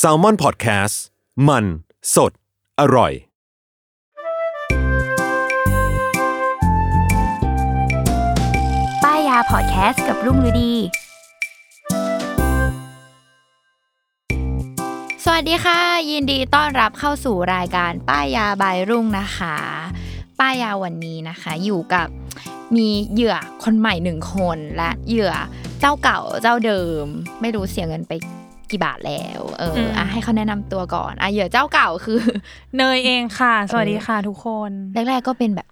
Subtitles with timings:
[0.00, 0.96] S a l ม o n PODCAST
[1.48, 1.64] มัน
[2.14, 2.32] สด
[2.80, 3.12] อร่อย
[9.02, 10.72] ป้ายยาพอดแคสต์กับรุ่งฤดี
[15.24, 19.56] สวัสดีค่ะ ยินดีต้อนรับเข้าสู่รายการป้ายยาบายรุ่งนะคะ
[20.38, 22.08] ป้ายยาวันนี้นะคะ อยู่กับ
[22.76, 25.32] มีเหยื่อคนใหม่หนึ่งคนและเหยื่อ
[25.80, 27.04] เจ้าเก่าเจ้าเดิม
[27.40, 28.12] ไม่รู้เสียเงินไป
[28.70, 32.20] กี่บาทแล้ว เอออะให้เขาแนะนำตัวก่อนอะเหยื่อเจ้าเก่าคือ
[32.76, 35.68] เนยเองค่ะ สวัสดีค่ะทุกคน แรกๆก็เป็นแบบ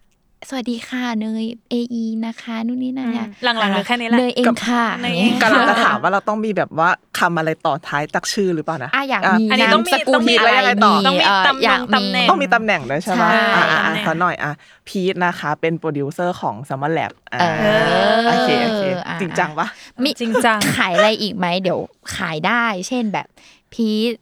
[0.48, 14.52] สวัสดีค่ะเนย AE นะคะนู่นนี่นั่นเนี่ยหลังๆเหลือแค่นี้แหละเนยเองค่ะเนยเองกำลังจะถามว่าเราต้องมีแบบว่าคำอะไรต่อท้ายตักชื่อหรือเปล่านะอะอยากมีอันนี้นาต้มองมีสกุลต้องมีอะไรแล้วยังไงต่อต้องมีเอ่อตำแหน่งอยากตำแหน่งต้องมีตำแหน่งด้วยใช่ไหมใช่อ่าอ่าตำแหน่งขอหน่อยอะ
[14.88, 17.66] พีทนะคะเป็นโปรดิวเซอร์ของ Summer Lab อ่าเอ
[18.14, 19.66] อโอเคโอเคอะจริงจังปะ
[20.02, 21.78] มีจริงจังขายอะไรอีกไหมเดี๋ยว
[22.16, 23.26] ขายได้ เช่นแบบ
[23.72, 24.12] พีท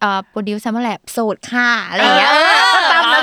[0.00, 2.32] เอ่อโปรดิวซัมเมอร์แลบโสดค่ะอะไรอย่างเงี้ย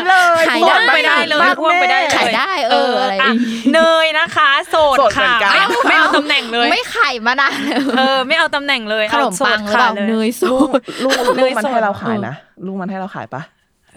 [0.07, 3.31] เออเออตามนั้นเลยขายพ่วได้งไปได้เลยมากพ่วงไปได้เลยขายได้ เอออะไระ
[3.73, 7.57] เนยนะคะ โสดโสดเหมืค่ะอนกันไม่เอาไม่เอาตำแหน่งเลย ไม่ขายมานาน
[7.97, 12.35] เออ ไม่เอาตำแหน่งเลยขนมปังหรือเปล่าเนยโสลูกดลูกเนลูกยมันสดให้เราขายนะ
[12.65, 13.43] ลูกมันให้เราขายปะ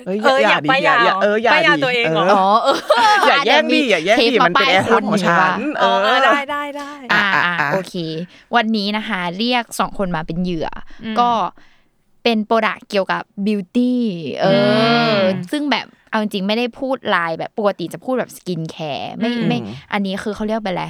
[0.06, 2.76] เอ้ยเอออยากดิป้ายยาอย่เอออย่าป้ายยาดิตัวเองเหรออ๋อเออ
[3.28, 7.94] อย่าแย่งดิอย่าแย่งเทดิปมันเป็นป้ายแอร์ทับของฉันเออได้ได้ได้อ่าอะอ่าอะโอเค
[8.56, 10.68] วันนี้นะคะ เรียกสองคนมาเป็นเหยื่อ
[11.04, 11.30] อมก็
[12.28, 14.02] เป็นโปรดักเกี่ยวกับบิวตี้
[14.40, 19.58] เอออซึ่งแบบเอาจริงๆไม่ได้พูดลายแบบปกติจะพูดแบบสกินแคร์ไม่ไม่
[19.92, 20.84] อันนี้คือเขาเรียกเป็นอะไร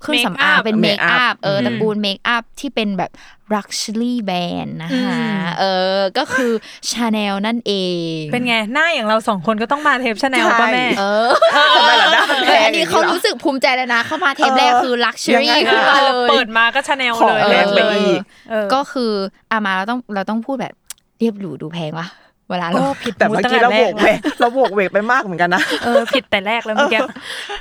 [0.00, 3.10] เครื่องสำอาง Make up เป็นเมคอัพ Make up เอออืมตระกูลเมคอัพที่เป็นแบบ
[3.54, 5.00] luxury brand นะคะอื
[5.36, 5.64] มเอ
[5.96, 6.52] อก็คือ
[6.90, 7.72] ชาแนลนั่นเอ
[8.18, 11.30] ง เป็นไง หน้าอย่างเราสองคนก็ต้องมาเทปชาแนลป่ะแม่เออ
[11.76, 19.12] ทำไมล่ะนะมันแพเอองอันนี้ย่งเขาหรอรู้สึกภูมิใจเลยนะ เข้ามาเทปแรกคือ luxury ยังไงขึ้นมาเลยเปิดมาก็ชาแนลของเลยแพงไปเลยอีกเออก็คือ
[19.52, 20.74] อามาเราต้องเราต้องพูดแบบ
[21.18, 22.06] เรียบหรูดูแพงวะ
[22.50, 27.00] เวลาเราโอ้ผิดแต่เมื่อกี้เราโบกเวกเราโบกเวกไปมากเหมือนกันนะเออผิดแต่แรกแล้วเมื่อกี้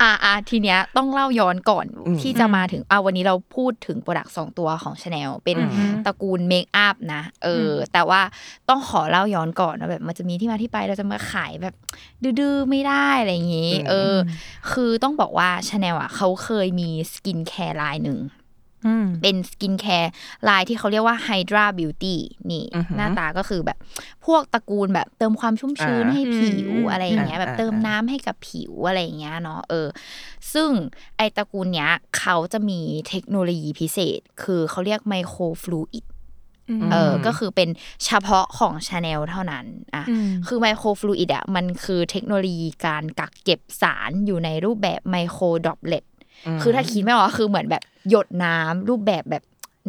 [0.01, 8.21] อ่าอ่าทีเนี้ยต้องเล่าย้อนก่อนอืมที่จะมาถึงอ่าวันนี้เราพูดถึงโปรดักต์สองตัวของชาแนลเป็นอืมตระกูลเมคอัพนะเอออ แต่ว่า
[8.69, 11.75] ต้องขอเล่าย้อนก่อนนะแบบ มันจะมีที่มาที่ไปเราจะมาขายแบบ
[12.39, 14.15] ดื้อๆไม่ได้อะไรอย่างงี้เอออ
[14.71, 18.38] คือต้องบอกว่าชาแนลอะเขาเคยมี skincare line หนึ่งอืม
[19.21, 22.15] เป็น skincare line ที่เขาเรียกว่า Hydra Beauty
[22.51, 23.77] นี่อือหือหน้าตาก็คือแบบ
[24.25, 29.87] พวกตระกูลแบบเติมความชุ่มชื้นอ่าให้ผิวอืมอะไรอย่างเงี้ยอ่าแบบเติมอ่าน้ำให้กับผิวอะไรอย่างเงี้ยเนาะเออ
[30.53, 30.69] ซึ่ง
[31.17, 32.79] ไอตระกูลเนี้ย เขาจะมี
[33.09, 36.05] เทคโนโลยีพิเศษ คือเขาเรียก microfluid
[36.91, 37.69] เออ ก็คือเป็น
[38.05, 46.05] เฉพาะของชาแนลเท่านั้น อะอืมคือ microfluid อะ มันคือเทคโนโลยีการกักเก็บสารอยู่ในรูปแบบ microdroplet
[46.61, 49.43] คือถ้าคิดไม่ออกก็คือเหมือนแบบ หยดน้ำรูปแบบแบบ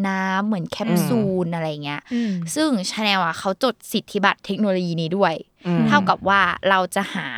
[0.09, 5.34] น้ำเหมือนแคปซูลอะไรเงี้ยอืมซึ่งชาแนลอะเขาจดสิทธิบัตรเทคโนโลยีนี้ด้วย
[5.66, 7.28] อืมเท่ากับว่าเราจะหา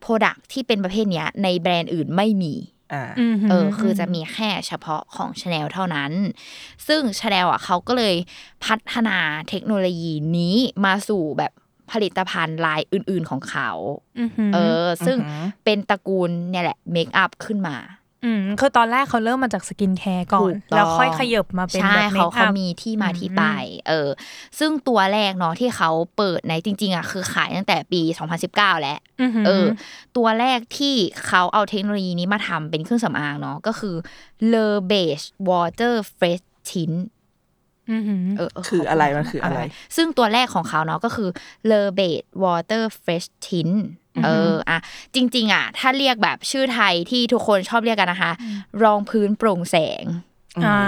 [0.00, 2.54] product ที่เป็นประเภทเนี้ยในแบรนด์อื่นไม่มี
[2.92, 3.04] อ่า
[3.50, 6.12] เออคือจะมีแค่เฉพาะของชาแนลเท่านั้น
[6.86, 8.14] ซึ่งชาแนลอะเขาก็เลย
[8.64, 9.18] พัฒนา
[9.48, 11.52] เทคโนโลยีนี้มาสู่แบบ
[11.92, 13.70] ผลิตภัณฑ์ลายอื่น ๆของเขา
[14.54, 17.76] เออ ซึ่งอือหือเป็นตระกูลเนี่ยแหละ makeup ขึ้นมา
[18.24, 23.42] อืมคือตอนแรกเขาเริ่มมาจาก skincare ก่อนถูกต้องแล้วค่อยขยับมาเป็นใช่แบบเมเขาเขามีที่มาที่ไปอืม
[23.88, 24.08] เออ
[24.58, 28.00] ซึ่งตัวแรกเนาะที่เขาเปิดในจริง ๆอะคือขายตั้งแต่ปี
[28.42, 29.66] 2019 แล้วหืเออ
[30.16, 30.94] ตัวแรกที่
[31.26, 33.96] เขาเอาเทคโนโลยีนี้มาทำเป็นเครื่องสำอางเนาะก็คือ
[34.52, 36.98] l e Beige Water Fresh Tint
[37.90, 39.60] อหือเออเคืออะไรมันคืออะไร
[39.96, 41.28] ซึ่งตัวแรกของเขาเนาะก็คือ
[41.70, 43.76] l e Beige Water Fresh Tint
[44.24, 44.78] เอออะ
[45.14, 48.32] จริง ๆ อะ ถ้าเรียกแบบชื่อไทยที่ทุกคนชอบเรียกกันนะคะ
[48.82, 50.04] รองพื้นโปร่งแสง
[50.66, 50.78] อ่า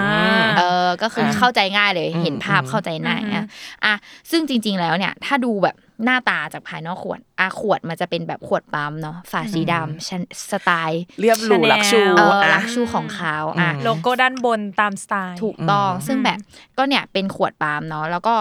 [0.57, 3.45] เออก็คืออ่าเข้าใจง่ายเลยอืมเห็นภาพอืมเข้าใจง่ายอืมอะ
[3.85, 3.93] อะ
[4.31, 5.75] ซึ่งจริง ๆ แล้วเนี่ย ถ้าดูแบบ
[6.05, 16.39] หน้าตาจากภายนอกขวดอะขวดมันจะเป็นแบบขวดปั๊มเนาะฝาสีดำชั้นสไตล์ เรียบหรู Chanel luxu เอออะ luxu ของเขาอะอืมโลโก้ด้านบนตามสไตล์ ถูกต้องอืมซึ่งแบบ
[16.77, 18.35] ก็เนี่ยเป็นขวดปั๊มเนาะแล้วก็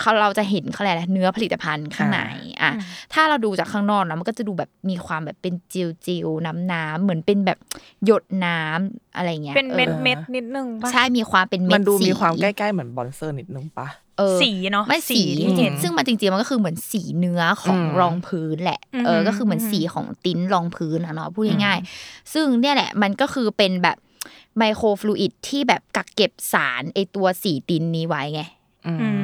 [0.00, 2.20] เขาเราจะเห็นเขาเรียกอะไรเนื้อผลิตภัณฑ์ข้างใน
[2.62, 2.80] อะอืม
[3.12, 7.58] ถ้าเราดูจากข้างนอกนะมันก็จะดูแบบมีความแบบเป็นจิวจิวน้ำน้ำๆเหมือนเป็นแบบ
[8.04, 23.96] หยดน้ำอะไรเงี้ยเป็นเม็ดออเม็ดนิดนึงป่ะใช่มีความเป็นเม็ดมันดูมีสีความใกล้ๆเหมือน bronzer นิดนึงปะเออสีเนาะไม่สีที่เห็นจริงๆซึ่งมันจริงๆมันก็คือเหมือนสีเนื้อของอืมรองพื้นแหละเอออืมก็คือเหมือนสีของติ้นรองพื้นอะเนาะพูดง่ายๆซึ่งเนี่ยแหละมันก็คือเป็นแบบ
[24.58, 28.61] ไมโครฟลูอิดที่แบบกักเก็บสารไอตัวสีติ้นนี้ไว้ไงอืมม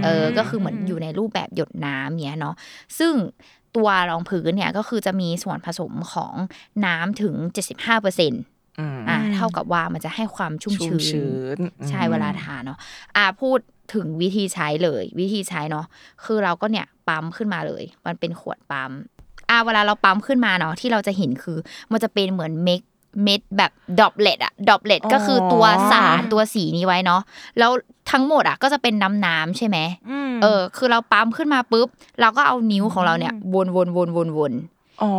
[0.05, 2.55] เออ ก็คือเหมือนอยู่ในรูปแบบหยดน้ำเนี้ยเนาะ
[2.99, 3.14] ซึ่ง
[3.76, 6.34] ตัวรองพื้นเนี่ยก็คือจะมีส่วนผสมของ
[6.87, 7.34] น้ำถึง
[7.87, 12.78] 75%ออืม่ะเท่ากับว่ามันจะให้ความชุ่มชุ่มชื้ชื้นนใช่เวลาทานเนาะ
[13.16, 13.58] อะพูด
[13.94, 15.87] ถึงวิธีใช้เลย วิธีใช้เนาะ
[16.25, 18.93] คือเราก็เนี่ยปั๊มขึ้นมาเลย มันเป็นขวดปั๊ม
[19.50, 21.58] อะเวลาเราปั๊มขึ้นมาเนาะที่เราจะเห็นคือ
[21.93, 22.81] มันจะเป็นเหมือนเม็ด
[23.22, 23.70] เม็ดแบบ
[24.00, 27.20] droplet อะ droplet ก็คือตัวสารตัวสีนี้ไว้เนาะ
[27.58, 27.70] แล้ว
[28.10, 29.78] ทั้งหมดอะก็จะเป็นน้ำน้ำๆใช่ไหม
[30.28, 31.88] มเออ คือเราปั๊มขึ้นมาปุ๊บ
[32.20, 34.52] เราก็เอานิ้วของเราเนี่ยวนวนวนวนวน
[35.02, 35.12] อ๋อ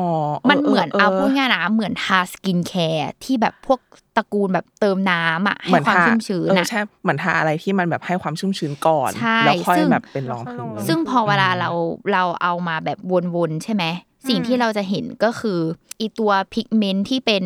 [0.50, 3.80] มันเหมือนเอาพูดง่ายนะเหมือนทา skincare ที่แบบพวก
[4.18, 11.70] ตระกูลแบบเติมน้ำอะให้ความชุ่มชื้นเหมือนทาเออนะใช่เหมือนทาอะไรที่มันแบบให้ความชุ่มชื้นก่อนใช่แล้วค่อยซึ่งแบบเป็นรองพื้นซึ่งพอเวลาเรา
[12.14, 12.98] เราเอามาแบบ
[13.36, 13.84] วนๆใช่ไหม
[14.28, 15.60] สิ่งที่เราจะเห็นก็คือ
[16.00, 17.46] อีตัวพิกเมนต์ที่เป็น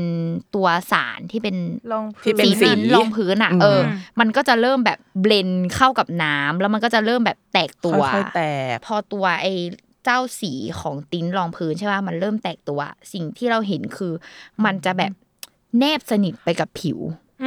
[0.56, 1.56] ตัวสารที่เป็น
[1.92, 3.80] ลองที่เป็นสีสีติ้นรองพื้นอะอืมเออ
[4.20, 8.42] มันก็จะเริ่มแบบเบลนเข้ากับน้ำแล้วมันก็จะเริ่มแบบแตกตัวค่อยๆแต
[8.74, 9.54] กพอตัวไอ้
[10.04, 12.80] เจ้าสีของติ้นรองพื้นใช่ป่ะมันเริ่มแตกตัว
[13.14, 14.14] สิ่งที่เราเห็นคือ
[14.66, 15.12] มันจะแบบ
[15.80, 17.00] แนบสนิทไปกับผิว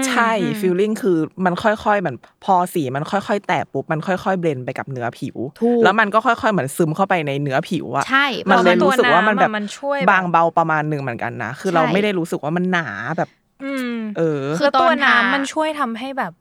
[0.08, 0.30] ใช่
[0.60, 12.88] ฟีลลิ่งคือมันค่อยๆเหมือนพอสีมันค่อยๆ แตกปุ๊บมันค่อยๆ เบลนไปกับเนื้อผิวถูกแล้วมันก็ค่อยๆเหมือนซึมเข้าไปในเนื้อผิวอะใช่มันเลยพอมันรู้สึกว่ามันแบบตัวน้ำอะมันช่วยแบบบางเบาประมาณหนึ่งเหมือนกันนะ คือใช่เราไม่ได้รู้สึกว่ามันหนา
[13.18, 13.30] แบบ
[13.64, 16.32] อืมเออ คืคืออตตัอวนทาน้ำมันช่วยทำให้แบบ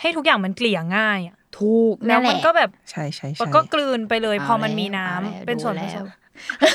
[0.00, 6.04] ให้ทุกอย่างมันเกลี่ยง่ายอะถูกแล้นั่วนแหมันละก็แบบใช่ใช่มันใช่ก็กลืนไปเลยเอาพอมันมีน้ำแล้วเอาแล้วเป็นส่วนผดูสแล้มว
[6.60, 6.70] เออ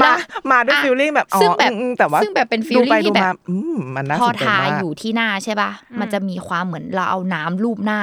[0.00, 0.10] มา
[0.52, 5.70] มาด้วยอะฟีลลิ่งแบบอ๋อซึ่งแบบอืมแต่ว่าซึ่งแบบเป็นดู feeling ไปที่ดูแบบมาอืมมันน่าพอสนใจทามากอยู่ที่หน้าใช่ป่ะ
[6.00, 8.00] มันจะมีความเหมือนเราเอาน้ำรูปหน้า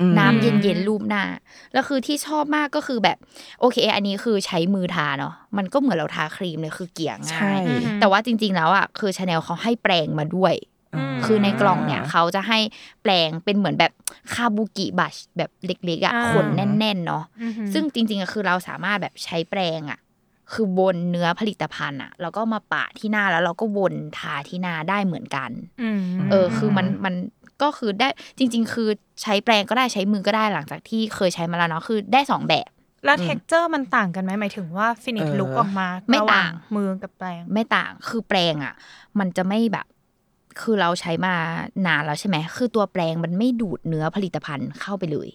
[0.00, 1.22] อืมน้ำเย็นๆรูปหน้า
[1.72, 3.16] แล้วคือที่ชอบมากก็คือแบบ
[3.60, 7.64] โอเค อันนี้คือใช้มือทาเนาะมันก็เหมือนเราทาครีมเลยคือเกลี่ยใช่ง่าย
[8.00, 10.54] แต่ว่าจริง ๆ แล้วอะคือชาแนลเขาให้แปรงมาด้วย
[11.16, 12.58] มคือในกล่องเนี่ยเขาจะให้
[13.02, 13.92] แปลงเป็นเหมือนแบบ
[14.34, 19.98] คาบุกิบัชแบบเล็กๆอะอ่าขนแน่นๆเนาะอือหือซึ่งจริงๆอะคือเราสามารถแบบใช้แปรงอะ
[20.52, 25.50] คือบนเนื้อผลิตภัณฑ์อะแล้วก็มาปะที่หน้าแล้วเราก็วนทาที่หน้าได้เหมือนกัน
[25.82, 26.00] อืม
[26.30, 27.14] เออ คือมันมัน
[27.62, 28.08] ก็คือได้
[28.38, 28.88] จริง ๆ คือ
[29.22, 32.70] ใช้แปรงก็ได้ใช้มือก็ได้หลังจากที่เคยใช้มาแล้วเนาะคือได้สองแบบ
[33.04, 38.74] แล้ว texture มันต่างกันไหมหมายถึงว่า finish เออ look ออกมาไม่ต่างระหว่างมือกับแปรงไม่ต่างคือแปรงอะ
[39.18, 39.86] มันจะไม่แบบ
[40.60, 41.34] คือเราใช้มา
[41.86, 45.28] นานแล้วใช่ไหมคือตัวแปรงมันไม่ดูดเนื้อผลิตภัณฑ์เข้าไปเลย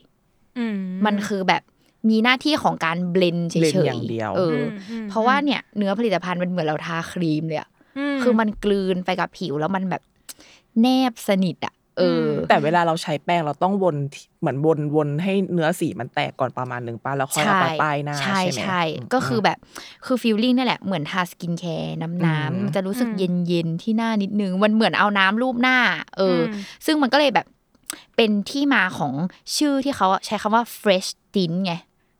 [0.57, 1.61] อืมมันคือแบบ
[2.09, 7.69] มีหน้าที่ของการเบลนเฉ blend ยอย่างเดียวเอออมอืมเพราะว่าเนี่ยเนื้อผลิตภัณฑ์มันเหมือนเราทาครีมเลยอะ
[8.21, 10.01] คือมันกลืนไปกับผิวแล้วมันแบบ
[10.81, 19.57] แนบสนิทอะเออ แต่เวลาเราใช้แปรงเราต้องวนที่เหมือนวนวนให้เนื้อสีมันแตกก่อนประมาณหนึ่งป้าแล้วค่อยเอาไปป้ายหน้าใช่ใช่ไหมใช่มก็คือแบบ
[20.05, 25.77] คือ feeling นี่แหละเหมือนทา skincare น้ำน้ำอืมมันจะรู้สึกอืมเย็นเย็นๆที่หน้านิดนึง มันเหมือนเอาน้ำลูบหน้า
[26.17, 27.45] เอออมซึ่งมันก็เลยแบบ
[28.15, 29.13] เป็นที่มาของ
[29.57, 31.73] ชื่อที่เขาใช้คำว่า fresh tint ไง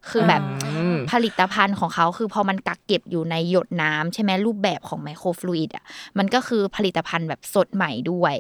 [0.09, 5.83] คือแบบอืมผลิตภัณฑ์ของเขาคือพอมันกักเก็บอยู่ในหยดน้ำใช่ไหมรูปแบบของไมโครฟลูอิดอะ
[6.17, 8.35] มันก็คือผลิตภัณฑ์แบบสดใหม่ด้วย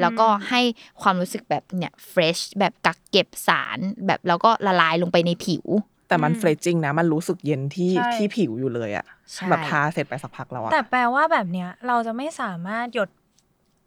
[0.00, 0.60] แล้วก็ให้
[1.02, 5.64] ความรู้สึกแบบเนี่ย fresh แบบกักเก็บสารแบบแล้วก็ละลายลงไปในผิว
[6.08, 13.08] แต่มันเฟรชจริงนะ มันรู้สึกเย็นที่ใช่ที่ผิวอยู่เลยอะใช่แบบทาเสร็จไปสักพักแล้วอะแต่แปลว่าแบบเนี้ยเราจะไม่สามารถหยด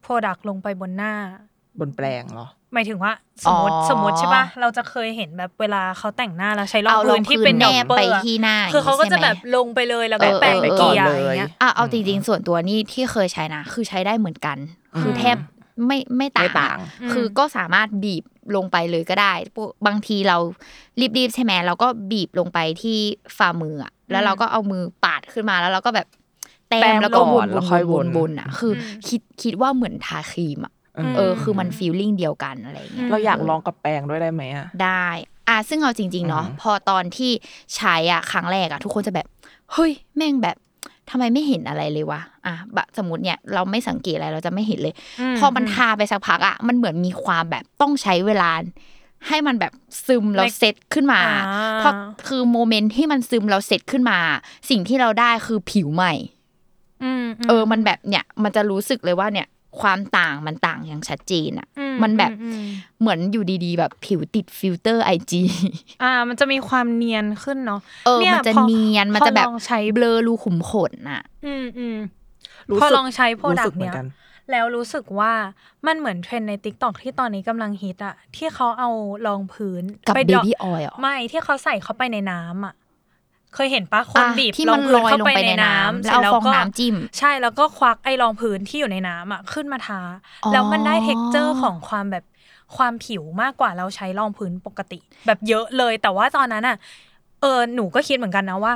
[0.01, 1.13] product ลงไปบนหน้า
[1.79, 3.11] บนแปรงเหรอ หมายถึงว่า
[3.45, 14.57] สมมติอ๋อสมมติใช่ปะเราจะเคยเห็นแบบเวลาเขาแต่งหน้าแล้วใช้เอารอพื้งนที่เป็น dropper แนบไปอะที่หน้าคือเขาก็จะใช่ไหมแบบลงไปเลยแล้วก็เออแปรงเออไปเออเกลี่ยก่อนอเลยย่างเงี้ยอะเอาจริงๆส่วนตัวนี่ที่เคยใช้นะ คือใช้ได้เหมือนกัน
[15.01, 15.38] คือแทบ
[15.85, 18.23] ไม่ไม่ต่างไม่ต่างอะคือก็สามารถบีบ
[18.55, 20.38] ลงไปเลยก็ได้พวกบางทีเรา
[21.17, 22.97] รีบๆใช่ไหมเราก็บีบลงไปที่
[23.38, 26.07] ฝ่ามืออะแล้วเราก็เอามือปาดขึ้นมาแล้วเราก็แบบ
[26.69, 30.78] แต้แต้มมแล้วก็วก่อนนแล้วค่อยๆววนนๆวนๆอะ คืออคิดคิดว่าเหมือนทาครีมอะม
[31.15, 35.08] เออคือมันฟีลลิ่งเดียวกันอะไรอย่างเงี้ยเราอยากลองกับแปรงด้วยได้ไหมอะได้
[35.50, 37.32] อะซึ่งเอาจริง ๆ เนาะอืมพอตอนที่
[37.75, 39.27] ใช้อะครั้งแรกอะทุกคนจะแบบ
[39.74, 40.58] เฮ้ย แม่งแบบ
[41.10, 48.51] ทำไมไม่เห็นอะไรเลยวะ อะบะสมมติเนี่ยเราไม่สังเกตอะไรเราจะไม่เห็นเลยอืมพอมันทาไปสักพักอะมันเหมือนมีความแบบต้องใช้เวลา
[49.27, 49.74] ให้มันแบบ
[50.06, 51.94] ซึมแล้วเซตขึ้นมาอ่าเพราะ
[52.27, 54.20] คือ moment ที่มันซึมแล้วเซตขึ้นมา
[54.70, 56.13] สิ่งที่เราได้คือผิวใหม่
[57.03, 59.48] อืมเออ มันแบบเนี่ย มันจะรู้สึกเลยว่าเนี่ย
[59.79, 62.63] ความต่างมันต่างอย่างชัดเจนอะอืมมันแบบอืม
[62.99, 65.43] เหมือนอยู่ดีๆ แบบผิวติด filter IG
[66.03, 71.97] อ่า มันจะมีความเนียนขึ้นเนาะเออเนี่ยมันจะพอเนียนมันพอจะแบบลองใช้เบลอรูขุมขนอะอืมอืม
[72.69, 74.05] พอลองใช้ product เนี้ยรู้สึต์เหมืเนี้อยกัน
[74.51, 75.33] แล้วรู้สึกว่า
[75.88, 78.89] มันเหมือนเทรนด์ใน t ิ k t o k ที่ตอนนี้กำลังฮิตอะที่เขาเอา
[79.27, 82.73] รองพื้นกับไป baby oil ไม่ที่เขาใส่เข้าไปในน้ำอะ
[83.56, 90.01] เคยเห็นปะคนอะบีบรองพื้นลงไปในน้ำที่มันลอยเข้าไปไปในในน้ำแล้ร็วจเอาฟองน้ำจิ้ม ใช่แล้วก็ควักไอ้รองพื้นที่อยู่ในน้ำอะขึ้นมาทา
[90.46, 92.25] อ๋อแล้วมันได้ texture ของความแบบ
[92.77, 96.77] ความผิวมากกว่าเราใช้รองพื้นปกติ แบบเยอะเลย แต่ว่าตอนนั้นอะ
[97.41, 98.74] เออหนูก็คิดเหมือนกันนะว่า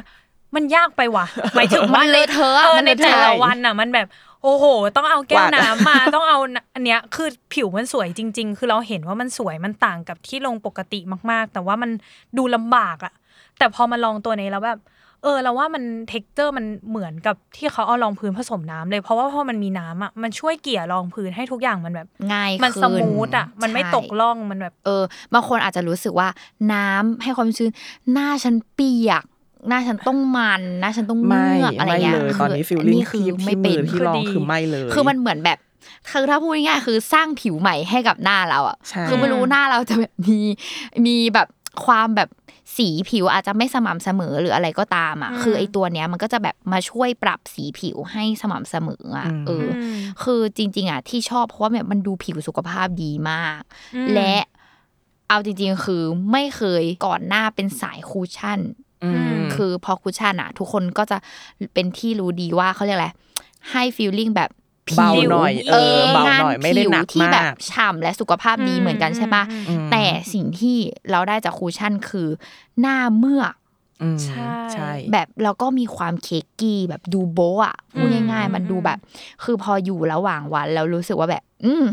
[0.55, 1.25] มันยากไปว่ะ
[1.55, 4.07] หมายถึงว่ามันเลอะเทอะอะเออมันในเลอะเทอะในแต่ละวันอะมันแบบ
[4.43, 4.65] โอ้โห
[4.95, 6.37] ต้องเอาแก้วกวาดน้ำมาต้องเอา
[6.73, 10.99] อันเนี้ยคือผิวมันสวยจริง ๆ คือเราเห็นว่ามันสวยมันต่างกับที่ลงปกติ
[11.31, 11.91] มาก ๆ แต่ว่ามัน
[12.37, 13.13] ดูลำบากอะ
[13.59, 14.79] แต่พอมาลองตัวนี้แล้วแบบ
[15.23, 26.27] เออเราว่ามัน texture มันเหมือนกับที่เขาเอารองพื้นผสมน้ำเลยเพราะว่าพอมันมีน้ำอะมันช่วยเกลี่ยรองพื้นให้ทุกอย่างมันแบบง่ายมันขึ้น smooth อะมันไม่ใช่ตกร่องมันแบบ เออบางคนอาจจะรู้สึกว่า
[26.73, 27.69] น้ำให้ความชื้น
[28.13, 29.23] หน้าฉันเปียก
[29.69, 35.57] หน้าฉันต้องมันหน้าฉันต้องไม่เมือกอะไรไม่เงี้ยเลยตอนนี้คืฟิลลิ่งคืที่ไม่ที่เป็มืนอที่ลองคือดีคือไม่เลย คือมันเหมือนแบบ
[36.09, 40.39] คือถ้าพูดง่ายๆคือสร้างผิวใหม่ให้กับหน้าเราอะใช่คือไม่รู้หน้าเราจะแบบมี
[41.05, 41.47] มีแบบ
[41.85, 42.29] ความแบบ
[42.77, 53.61] สีผิวอาจจะไม่สม่ำเสมอหรืออะไรก็ตามอะอืมคือไอตัวเนี้ยมันก็จะแบบมาช่วยปรับสีผิวให้สม่ำเสมออะเอออมคือจริง ๆอะที่ชอบเพราะว่าแบบมันดูผิวสุขภาพดีมาก
[53.95, 54.35] อืมและ
[55.29, 58.59] เอาจริง ๆ คือไม่เคยก่อนหน้าเป็นสาย cushion
[59.03, 61.17] อืมคือพอ cushion อะ ทุกคนก็จะ
[61.73, 63.09] เป็นที่รู้ดีว่าเขาเรียกอะไร
[63.71, 64.49] ให้ feeling แบบ
[64.87, 70.77] ผิวเบาหน่อยเออเบาหน่อยไม่ได้หนักผิวที่แบบมากฉ่ำและสุขภาพดีเหมือนกันใช่ปะอืมแต่สิ่งที่
[71.11, 72.27] เราได้จาก cushion คือ
[72.79, 73.53] หน้าเมือก
[74.01, 78.99] อืมใช่ใช่แบบแล้วก็มีความ cakey แบบดูโบะอะพูดง่ายๆ มันดูแบบ
[79.43, 81.85] คือพออยู่ระหว่างวันแล้วรู้สึกว่าแบบ อืม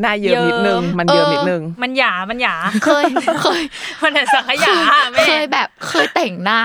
[0.00, 3.04] หน้าเยิ้มนิดนึง มันเยิ้มนิดนึง มันหยา มันหยา เคย
[3.42, 3.62] เคย
[4.02, 6.60] มันแต่สังขยาอะแม่เคยแบบ เคยแต่งหน้า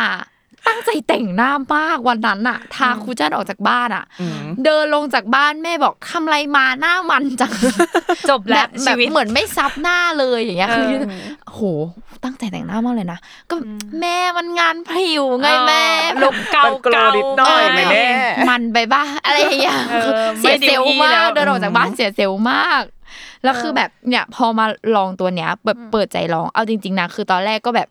[0.68, 7.52] ตั้งใจแต่งหน้ามากวันนั้นอะทาคูชั่นออกจากบ้านอะอืมเดินลงจากบ้านแม่บอกทำอะไรมาหน้ามันจัง
[8.30, 11.00] จบแล้วบบชีวิตเหมือนไม่ซับหน้าเลยอย่างเงี้ยเออคือ
[11.54, 11.62] โห
[12.24, 13.56] ตั้งใจแต่งหน้ามากเลยนะก็
[14.02, 15.84] แม่มันงานผิวไงแม่
[16.22, 18.06] ลุกเกามันโกรธเกานิดหน่อยเออไหมแม่
[18.50, 22.84] มันไปบ้าอะไรอย่างเงี้ยเออคือเสียไม่เซลล์ดีมาแล้กวเดินออกจากบ้านเสียเซลล์มาก
[23.44, 24.66] แล้วคือแบบเนี่ยพอมา
[24.96, 27.88] ลองตัวเนี้ยแบบเปิดใจลองเอาจริง ๆนะคือตอนแรกก็แบบ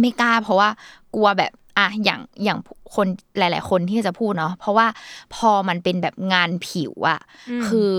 [0.00, 0.68] ไม่กล้าเพราะว่า
[1.14, 2.58] กลัวแบบ อะอย่างอย่าง
[2.94, 3.06] คน
[3.38, 4.86] หลาย ๆ คนที่จะพูดเนาะเพราะว่า
[5.34, 7.20] พอมันเป็นแบบงานผิวอะ
[7.66, 7.92] คือ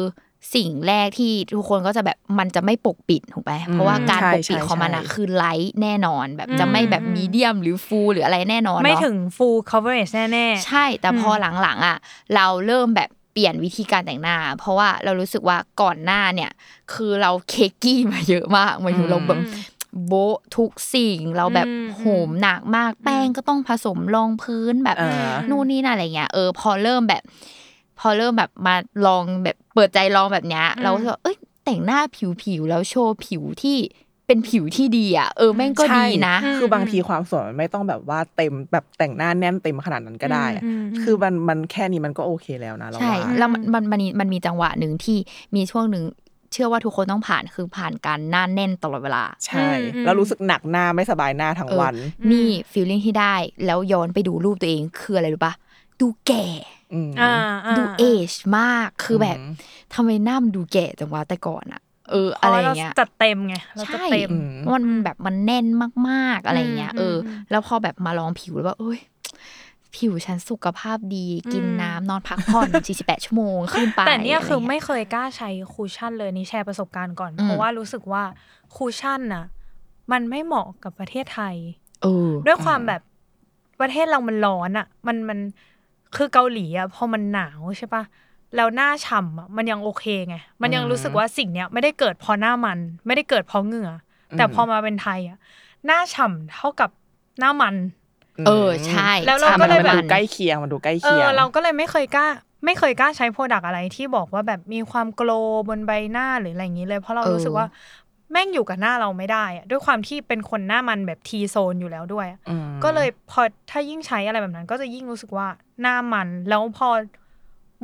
[0.55, 11.29] สิ่งแรกที่ทุกคนก็จะแบบมันจะไม่ปกปิดถูกไหมเพราะว่าการใช่ปกปิดใช่ของมันอะใช่คือไลท์แน่นอนแบบจะไม่แบบมีเดียมหรือฟูหรืออะไรแน่นอนไม่เนาะถึง full coverage แน่ๆใช่ แต่พอ
[11.61, 11.97] หลังๆอะ
[12.35, 16.51] เราเริ่มแบบเปลี่ยนวิธีการแต่งหน้า เพราะว่าเรารู้สึกว่าก่อนหน้าเนี่ย
[16.93, 19.39] คือเราเคกกี้มาเยอะมากหมายถึงเราแบบ
[20.05, 27.23] โบะทุกสิ่งเราแบบอืมโหมหนักมาก แป้งก็ต้องผสมรองพื้นแบบอ่านู่นนี่นั่นอะไรเงี้ยเออพอเริ่มแบบ
[27.99, 31.99] พอเริ่มแบบมาลองแบบเปิดใจลองแบบเนี้ยเราก็รู้สึกว่าเอ้ยแต่งหน้า
[32.41, 33.77] ผิวๆแล้วโชว์ผิวที่
[34.27, 45.17] เป็นผิวที่ดีอะเออแม่งก็ดีนะใช่คือบางทีความสวยมันไม่ต้องแบบว่าเต็มแบบแต่งหน้าแน่นเต็มขนาดนั้นก็ได้อะอืมอืมคือมันมันแค่นี้มันก็โอเคแล้วนะเราใช่ว่าแล้วมันมันมันมีมันมีจังหวะหนึ่งที่
[45.55, 46.03] มีช่วงหนึ่ง
[46.53, 51.95] เชื่อว่าทุกคนต้องผ่านคือผ่านการหน้าแน่นตลอดเวลา ใช่อืมแล้วรู้สึกหนักหน้าไม่สบายหน้าทั้งเออวัน
[52.31, 55.53] นี่ฟีลลิ่งที่ได้แล้วย้อนไปดูรูปตัวเองคืออะไรรู้ปะ
[56.01, 56.45] ดูแก่
[56.93, 57.31] อืมอ่า
[57.67, 59.51] อ่าดูเอจมากคือแบบอืม
[59.93, 61.81] ทำไมหน้ามันดูแก่จังวะแต่ก่อนอะ
[62.11, 65.65] เออเพอะไรราะอเราย่างเงี้ยจัดเต็มไงเราจะใช่เต็มอืมมันแบบมันแน่น
[66.09, 68.99] มากๆอะไรอย่างเงี้ยอืมเอออมแล้วพอแบบมาลองผิวแล้วว่าเอ้ย
[69.95, 78.23] ผิวฉันสุขภาพดี กินอืมน้ำนอนพักผ่อน 48 ชั่วโมงขึ้นไป แต่เนี่ยคืออะรไม่งี้เคยกล้าใช้คูชั่นเลยนี่แชร์ประสบการณ์ก่อนอืมเพราะว่ารู้สึกว่า
[78.75, 79.45] คูชั่นน่ะ
[80.11, 81.55] มันไม่เหมาะกับประเทศไทย
[82.03, 83.01] เออด้วยความแบบ
[83.79, 85.39] ประเทศเรามันร้อนอะ มันมัน
[86.15, 88.03] คือเกาหลีอะพอมันหนาวใช่ปะ
[88.55, 93.91] แล้วหน้าฉ่ำอะมันยังโอเคไง มันยังรู้สึกว่าสิ่งเนี้ยไม่ได้เกิดเพราะหน้ามัน ไม่ได้เกิดเพราะเหงื่อ
[94.31, 95.37] อแต่พอมาเป็นไทยอะ
[95.85, 96.89] หน้าฉ่ำเท่ากับ
[97.39, 97.75] หน้ามัน
[98.47, 102.27] เออใช่แล้วเราใช่ก็เลยมันแบบดูใกล้เคียงมันดูใกล้เอเคียองเราก็เลยไม่เคยกล้า
[102.65, 107.67] ไม่เคยกล้าใช้โปรดักอะไรที่บอกว่าแบบมีความโกลว์บนใบหน้าหรืออะไรอย่างนี้เลย เพราะเรารู้สึกว่า
[108.31, 115.47] แม่งอยู่กับหน้าเราไม่ได้อะด้วยความที่เป็นคนหน้ามันแบบทีโซนอยู่แล้วด้วยอะอืมก็เลยพอถ้ายิ่งใช้อะไรแบบนั้น ก็จะยิ่งรู้สึกว่า
[115.81, 116.89] หน้ามัน แล้วพอ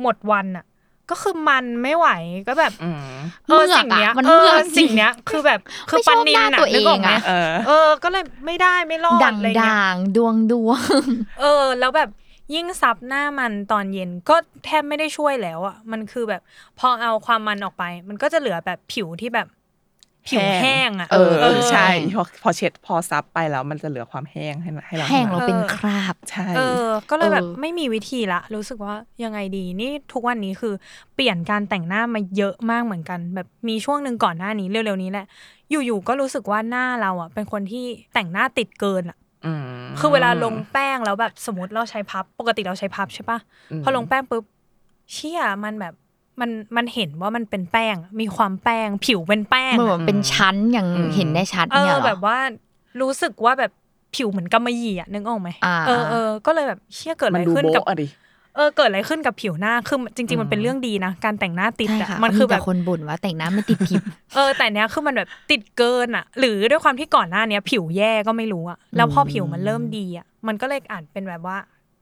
[0.00, 0.64] หมดวันอะ
[1.10, 2.08] ก็คือมันไม่ไหว
[2.48, 3.02] ก็แบบอืม
[3.46, 10.80] เออเมือกอะสิ่งเนี้ยมันเอเมืออกจริงสิ่งเนี้ย คือแบบคือไม่ชปันอบนิหนน้าน่ะตัวเอนึกออกงไหมอะเออเออ ก็เลยไม่ได้ไม่รอดด่างอะไรเงี้ยด่างดวงดวง
[11.40, 12.10] เออ แล้วแบบ
[12.54, 16.42] ยิ่งซับหน้ามันตอนเย็นก็แทบไม่ได้ช่วยแล้วอะมันคือแบบ
[16.78, 19.46] พอเอาความมันออกไป มันก็จะเหลือแบบผิวที่แบบ
[20.30, 28.94] ผิวแห้งอะเออเออใช่พอพอเช็ดพอซับไปแล้วมันจะเหลือความแห้งให้ให้เราแห้งเราเป็นเออคราบใช่เออ ก็เลยแบบเออไม่มีวิธีละ รู้สึกว่า
[29.24, 30.74] ยังไงดีนี่ทุกวันนี้คือ
[31.14, 35.26] เปลี่ยนการแต่งหน้ามาเยอะมากเหมือนกัน แบบมีช่วงหนึ่งก่อนหน้านี้เร็วๆนี้แหละ
[35.70, 37.84] อยู่ๆก็รู้สึกว่าหน้าเราอะ เป็นคนที่
[38.14, 39.64] แต่งหน้าติดเกินอะอืม
[39.98, 43.38] คือเวลาลงแป้งแล้วแบบสมมติเราใช้พับ ปกติเราใช้พับใช่ปะ
[43.72, 44.44] อืมพอลงแป้งปุ๊บ
[45.12, 45.94] เชี่ยมันแบบ
[46.40, 52.36] มันมันเห็นว่ามันเป็นแป้ง มีความแป้ง ผิวเป็นแป้งมันแบอะบเป็นชั้นอย่างอืมเห็นได้ชัดเอเนี่ยอเหรอแบบว่า
[53.00, 53.72] รู้สึกว่าแบบ
[54.16, 58.08] ผิวเหมือนกำมะหยี่อะนึกออกไหมอ่าเออเออก็เลยแบบเชี่ยเกิดอะมันไรดูขึ้นโบ๊ะกับอะดิ
[58.56, 64.02] เออเกิดอะไรขึ้นกับผิวหน้าคือจริง ๆ มันเป็นเรื่องดีนะการแต่งหน้าติดใช่อะค่ะมันคือมีแบแต่บคนบ่นว่าแต่งหน้าไม่ติดผิว
[64.34, 71.56] เออแต่เนี้ยคือมันแบบติดเกินอะหรือด้วยความที่ก่อนหน้าเนี้ย ผิวแย่ก็ไม่รู้อะแล้วพอผิวมันเริ่มดีอะมันก็เลยอาจเป็นแบบว่า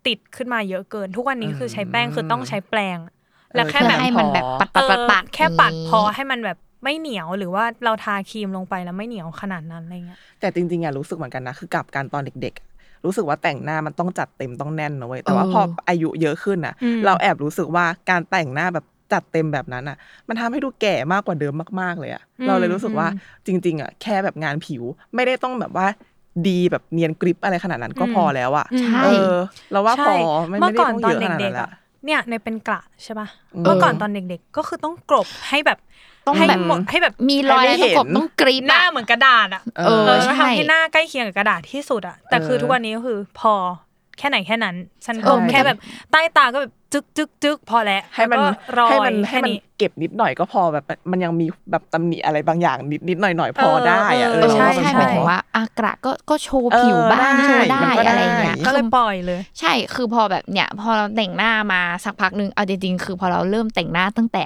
[0.07, 3.12] ติดขึ้นมาเยอะเกิน ทุกวันนี้คือใช้แป้งคือต้องใช้แปรงอะ
[3.55, 12.67] แล้วแค่เพื่แบอบให้มันแบบปัดเอปัดอปัดปัดแค่ปัดย่างงี้พอให้มันแบบไม่เหนียวหรือว่าเราทาครีมลงไปแล้วไม่เหนียวขนาดนั้นอะไรเงี้ยแต่จริงๆอะรู้สึกเหมือนกันนะคือกลับการตอนเด็กๆอะ
[13.05, 19.97] รู้สึกว่าแต่งหน้ามันต้องจัดเต็มต้องแน่นนะเว้ยแต่ว่าเออพออายุเยอะขึ้นอะอืมเราแอบรู้สึกว่าการแต่งหน้าแบบจัดเต็มแบบนั้นอะ
[20.28, 23.07] มันทำให้ดูแก่มากกว่าเดิมมาก ๆ เลยอะเราเลยรู้สึกว่า
[23.47, 24.83] จริง ๆอะแค่แบบงานผิว
[25.14, 25.87] ไม่ได้ต้องแบบว่า
[26.49, 29.35] ดีแบบเนียนกริปอะไรขนาดนั้นก็พอแล้วอะใช่เออ
[29.73, 30.12] เราว่าพอใช่
[30.49, 31.71] ไม่เมื่ไม่อได้ก่อนต้องตอนเยอะขนาดเด็นั้กนๆละอะ
[32.05, 35.78] เนี่ยในเป็นกระใช่ปะอืมเมื่อก่อนตอนเด็กๆ ก็คือต้องกรบให้แบบ
[36.26, 43.55] ต้องให้แบบหมดให้แบบมีรอยให้อะไรไม่ประกบเห็นต้องกรี๊ดหน้าอะเหมือนกระดาษอะเอเออเออใช่ทำให้หน้าใกล้เคียงกับกระดาษที่สุดอะแต่คือเออทุกวันนี้ก็คือพอ
[44.18, 44.75] แค่ไหนแค่นั้น
[45.06, 45.78] ฉันใช่กรบแค่แบบ
[46.12, 64.44] ใต้ตาก็แบบจึกจึกจึกพอแล้วให้มันแล้วก็รอยให้มันแค่ให้มันนี้เก็บนิดหน่อยก็พอแบบมันยังมีแบบตำหนิอะไรบางอย่างนิดนิดหน่อยหน่อยๆพอได้อะเอเอออใช่เราว่ามันใช่พหอมายถึงว่าอากระก็ก็โชว์เออผิวบ้างได้โชว์ได้มันก็ได้อะไรอย่างเงี้ยก็เลยปล่อยเลย ใช่คือพอแบบเนี่ย พอเราแต่งหน้ามาสักพักหนึ่งเอาจริงๆคือพอเราเริ่มแต่งหน้าตั้งแต่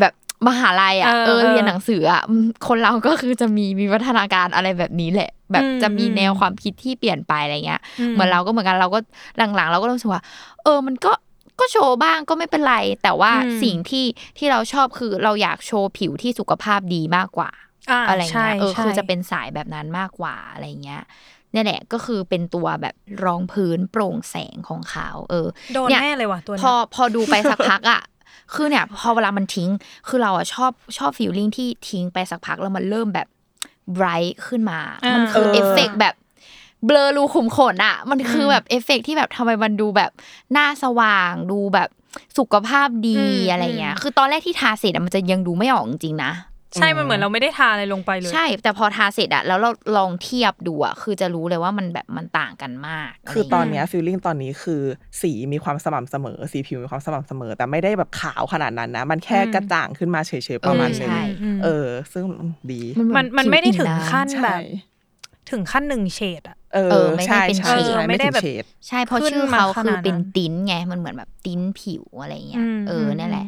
[0.00, 0.12] แบบ
[0.48, 8.98] มหาลัยอะเออเออเออเรียนหนังสืออะอืมคนเราก็คือจะมีวิวัฒนาการอะไรแบบนี้แหละ แบบอืมจะมีอืมแนวความคิดที่เปลี่ยนไปอะไรเงี้ยอืมเหมือนเราก็เหมือนกันเราก็
[9.36, 10.22] หลังๆ เราก็รู้สึกว่า
[10.64, 11.12] เออมันก็
[11.60, 14.06] ก็โชว์บ้างก็ไม่เป็นไร แต่ว่าอืมสิ่งที่
[14.38, 17.50] ที่เราชอบคือเราอยากโชว์ผิวที่สุขภาพดีมากกว่า
[17.90, 21.02] อ่าอะไรใช่เงี้ยเออใช่คือจะเป็นสายแบบนั้นมากกว่าอะไรเงี้ย
[21.52, 28.00] เนี่ยแหละก็คือเป็นตัวแบบรองพื้นโปร่งแสงของเขาเออโดนเนี่ยแน่เลยว่ะตัวพเนี้อยพอดูไปสักพักอะ
[28.54, 29.70] คือเนี่ยพอเวลามันทิ้ง
[30.08, 33.28] คือเราอะชอบชอบ feeling ที่ทิ้งไปสักพักแล้วมันเริ่มแบบ
[33.92, 34.80] bright ขึ้นมา
[35.14, 36.14] มันคือเออเอฟเฟกต์แบบ
[36.86, 40.10] เบลอรูขุมขนอะมันคือแบบเอฟเฟกต์ที่แบบทำไมมันดูแบบ
[40.52, 41.88] หน้าสว่างดูแบบ
[42.38, 43.18] สุขภาพดี
[43.50, 46.32] อะไรเงี้ย คือตอนแรกที่ทาเสร็จอะมันจะยังดูไม่ออกจริงๆนะ
[46.76, 54.82] ใช่มันเหมือนเราไม่ได้ทาอะไรลงไปเลย ใช่ แต่พอทาเสร็จอะแล้วเราลองเทียบดูอะคือจะรู้เลยว่ามันแบบมันต่างกันมาก คือตอนเนี้ยอะไรเงี้ย feeling ตอนนี้คือ
[55.22, 61.22] สีมีความสม่ำเสมอ สีผิวมีความสม่ำเสมอ แต่ไม่ได้แบบขาวขนาดนั้นนะ มันแค่อืมกระจ่างขึ้นมาเฉยๆประมาณเออนึงใช่
[61.64, 62.24] เออ ซึ่ง
[62.72, 64.60] ดีเหมันมันไม่ได้ถึงผิวอิ่ขั้นใช่แบบ
[65.50, 73.46] ถึงขั้นหนึ่งเฉดอะ เอเอออไม่ได้ใช่เป็นใช่เฉดใช่ไม่ไม่ได้ถึงแบบเฉดใช่เพราะขึ้นชื่อมาเขาขนาดคือเป็นนั้นติ้นไงมันเหมือนแบบติ้นผิวอะไรเงี้ยอืมเอออมนั่นแหละ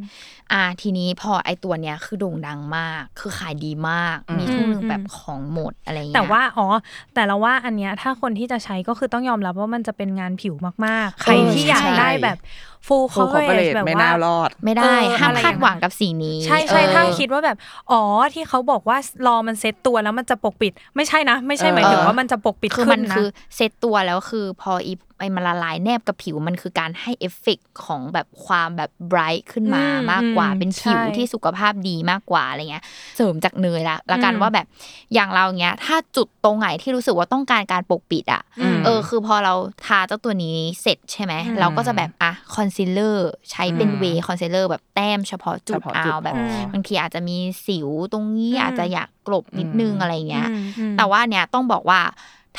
[0.53, 6.67] อ่าทีนี้พอไอตัวเนี้ยคือโด่งดังมาก คือขายดีมากอืมมีช่วงหนึ่งอืมแบบของหมดอะไรเงี้ยแต่ว่าอ๋อ
[7.15, 10.55] แต่เราว่าอันเนี้ยถ้าคนที่จะใช้ก็คือต้องยอมรับว่ามันจะเป็นงานผิว
[10.87, 12.39] มากๆ ใครที่อยากได้แบบ
[12.87, 17.57] full ฟูลคอร์เปอเร coverage ทแบบไม่ว่าน่ารอด ไม่ได้เออห้ามอะไรคาดหวังอย่างนั้นกับสิ่งนี้ ใช่ใช่เออถ้าคิดว่าแบบ
[17.91, 18.03] อ๋อ
[18.35, 32.85] ที่เขาบอกว่ารอมันเซ็ตตัวแล้วมันจะปกปิด ไม่ใช่นะ ไม่ใช่เออหมายถึงว่ามันจะปกปิดคือมันขึ้นนะคือเซตตัวแล้วคือพออีไอมันละลายแนบกับผิวมันคือการให้เอฟเฟกต์ของแบบความแบบ bright ขึ้นมาอืมมากกว่าอืมเป็นผิวใช่ที่สุขภาพดีมากกว่าอะไรเงี้ย
[33.17, 34.67] เสริมจากเนยละละกันอืมว่าแบบ
[35.15, 39.55] อย่างเราเงี้ย ถ้าจุดตรงไหนที่รู้สึกว่าต้องการการปกปิดอะอืมเออ คือพอเรา
[39.87, 52.01] ทาเจ้าตัวนี้เสร็จใช่ไหมอืมเราก็จะแบบอะคอนซีลเลอร์ใช้เป็นอืม way concealer แบบแต้มเฉพาะจุดเฉพาะเอาจุดแบบพอบางทีอาจจะมีสิวตรงนี้อืมอาจจะอยากกลบนิดนึงอืมอะไรเงี้ยอืมอืมแต่ว่าเนี่ยต้องบอกว่า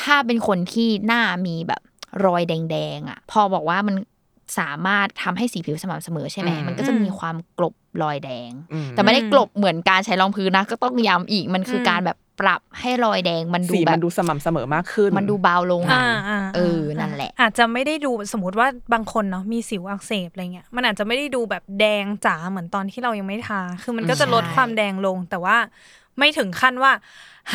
[0.01, 1.81] ถ้าเป็นคนที่หน้ามีแบบ
[2.25, 3.95] รอยแดงๆอะ พอบอกว่ามัน
[4.59, 25.57] สามารถทำให้สีผิวสม่ำเสมอใช่ไหมอืมมันก็จะมีความกลบรอยแดงอืมแต่ไม่ได้กลบเหมือนการใช้รองพื้นนะ ก็ต้องย้ำอีกมันคืออมการแบบปรับให้รอยแดงมันดูสีแบบมันดูสม่ำเสมอมากขึ้น มันดูเบาลงอ่าอะอ่าเออนั่นแหละ อาจจะไม่ได้ดูสมมติว่าบางคนเนาะมีสิวอักเสบอะไรเงี้ยมันอาจจะไม่ได้ดูแบบแดงจ๋าเหมือนตอนที่เรายังไม่ทา คือมันก็จะลดใช่ความแดงลงแต่ว่า
[26.17, 26.91] ไม่ถึงขั้นว่า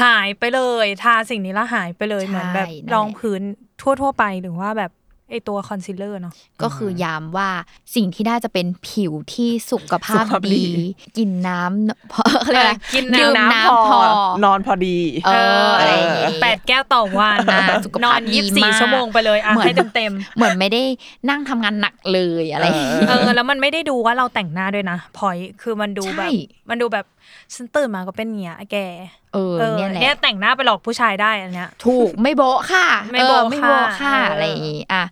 [0.03, 3.41] หายไปเลย ทาสิ่งนี้แล้วหายไปเลยใช่เหมือนแบบนั่นแหละรองพื้น
[3.81, 4.93] ทั่ว ๆ ไปหรือว่าแบบ
[5.33, 7.49] ไอตัวคอนซีลเลอร์เนาะก็คือย้ำว่า
[7.95, 10.87] สิ่งที่ได้จะเป็นผิวที่สุขภาพสุขภาพดีดี
[11.19, 13.99] กินน้ำพอเขาเรียกอะไรกินดื่มน้ำน้ำพอ
[14.45, 15.31] นอนพอดีเอ
[15.67, 20.83] ออะไรอย่างงี้แปดแก้วต่อวันอ่าสุขนอภาพนดียี่สิบสี่มากชั่วโมงไปเลยอะเหมือนให้เต็มเหมือนไม่ได้
[21.31, 26.39] นั่งทำงานหนักเลยอะไรอย่างงี้ๆเออแล้วมันไม่ได้ดูว่าเราแต่งหน้าด้วยนะพอยคือมันดูแบบใช่
[26.71, 27.07] มันดูแบบ
[27.55, 28.77] ฉันตื่นมาก็เป็นเนี้ยแก
[29.35, 35.03] เออเออเนี่ยแหละเนี่ยแต่งหน้าไปหลอกผู้ชายได้อันเนี้ย ถูกไม่โบะค่ะ ไม่โบ๊ะเออไม่โบะค่ะค่ะเออออะไรอย่างงี้อะ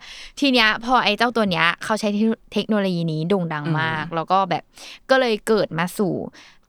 [0.40, 2.09] ทีเนี้ยพอไอ้เจ้าตัวเนี้ยเขาใช้
[2.53, 4.62] เทคโนโลยีนี้โด่งดังมาก แล้วก็แบบ
[5.11, 6.14] ก็เลยเกิดมาสู่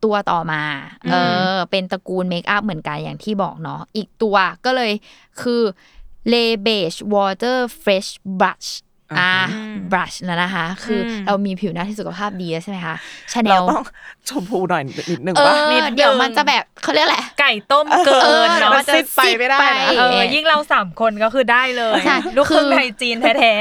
[0.04, 0.64] ตัวต่อมา
[1.12, 1.16] เอ
[1.54, 4.92] อ เป็นตระกูลเมคอัพเหมือนกันอย่างที่บอกเนาะ อีกตัวก็เลย
[5.42, 5.62] คือ
[6.34, 9.32] l e b e g e Water Fresh Brush อ่ะ
[9.92, 12.96] brush นะนะคะ คืออมเรามีผิวหน้าที่สุขภาพดีแล้วใช่ไหมคะ
[13.34, 13.84] ชาแนเราลต้อง
[14.30, 23.54] ชมพูหน่อยนิดนึงเอป่ะอนิดนึงเดี๋ยวมันจะแบบเขาเรียกอะไร ไก่ต้มเกิเออนเนาะมันซิดไปไมได้นะเออยิ่งเราสามคนก็คือได้เลยใช่ลูกครึ่งคือไทยจีนแท้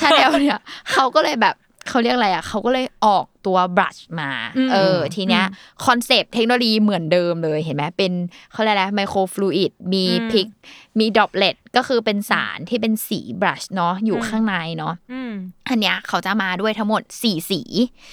[0.00, 0.60] ชาแนลเเนี่ย
[0.92, 1.54] เขาก็เลยแบบ
[1.88, 5.44] เขาเรียกอะไรอะเขาก็เลยออกตัว blush มาอืมเออทีเนี้ย
[5.86, 8.12] concept เทคโนโลยีเหมือนเดิมเลยเห็นไหมเป็น
[8.52, 15.32] เขาเรียกอะไร microfluid มี pigment droplet ก็คือเป็นสารที่เป็นสี blush เนาะอยู่ข้างในเนาะๆอืม
[15.68, 17.60] อันเนี้ยเขาจะมาด้วยทั้งหมด4สี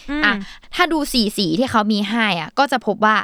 [0.09, 0.33] อืมอะ
[0.75, 3.17] ถ้าดูสีสีที่เขามีให้อะก็จะพบว่า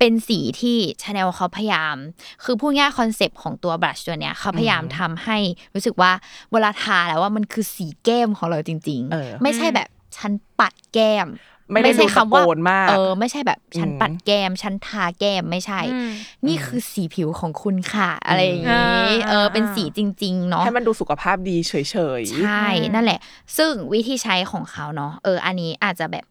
[0.00, 1.96] เป็นสีที่ชาแนลเขาพยายาม
[2.44, 5.38] คือพูดง่าย concept ของตัว blush ตัวเนี้ยเขาพยายามทำให้
[5.74, 6.12] รู้สึกว่า
[6.52, 11.28] เวลาทาแล้วว่ามันคือสีแก้มของเราจริงๆเออไม่ใช่แบบ ฉันปัดแก้ม
[11.72, 16.10] ไม่ได้ใช่คำว่าดูตะโกนมากเออ ไม่ใช่แบบฉันอืมปัดแก้ม ฉันทาแก้มไม่ใช่อืม
[16.46, 21.72] นี่คือสีผิวของคุณค่ะ อะไรอย่างอ่านี้เออ เป็นอ่าสีจริง ๆ เนาะให้มันดูสุขภาพดีเฉ
[22.18, 23.20] ยใช่ นั่นแหละ
[23.56, 26.24] ซึ่งวิธีใช้ของเขาเนาะเออ อันนี้อาจจะแบบ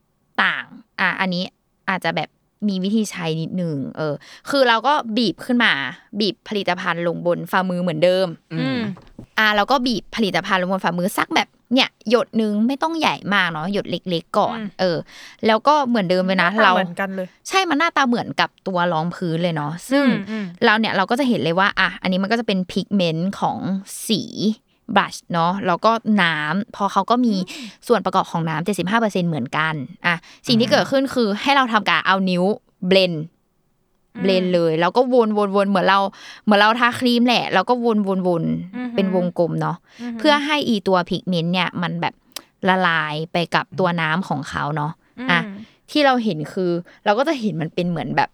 [0.43, 0.65] ต่าง
[0.99, 1.43] อะอันนี้
[1.89, 2.29] อาจจะแบบ
[2.69, 4.13] มีวิธีใช้นิดนึงเออ
[4.49, 5.73] คือเราก็บีบขึ้นมา
[6.19, 8.79] บีบผลิตภัณฑ์ลงบนฝ่ามือเหมือนเดิม อืม
[9.39, 14.97] อะเราก็บีบผลิตภัณฑ์ลงบนฝ่ามือสักแบบ เนี่ยหยดนึงไม่ต้องใหญ่มากเนาะหยดเล็กๆก่อนอืมเออ
[15.47, 23.57] แล้วก็เหมือนเดิมเลยนะ เราเหมือนกันเลย ใช่มันหน้าตาเหมือนกับตัวรองพื้นเลยเนาะซึ่งอืมอืมเราเนี่ยเราก็จะเห็นเลยว่าอะอันนี้มันก็จะเป็นพิกเมนต์ของ
[24.07, 24.21] สี
[24.95, 27.33] บลัชเนาะแล้วก็น้ำพอเขาก็มี
[27.87, 29.73] ส่วนประกอบของน้ำ75%เหมือนกัน
[30.05, 30.15] อะ
[30.47, 32.43] สิ่งที่เกิดขึ้นคือให้เราทำการเอานิ้ว
[32.87, 33.13] เบลน
[34.21, 35.99] เบลนเลย แล้วก็วนวนวนเหมือนเรา
[36.43, 38.43] เหมือนเราทาครีมแหละ แล้วก็วนวนวน
[38.95, 39.77] เป็นวงกลมเนาะ
[40.19, 42.13] เพื่อให้อีตัวพิกเมนต์เนี่ย มันแบบ
[42.67, 44.91] ละลายไปกับตัวน้ำของเขาเนาะ
[45.31, 45.39] อะ
[45.91, 46.71] ที่เราเห็นคือ
[47.05, 48.29] เราก็จะเห็นมันเป็นเหมือนแบบ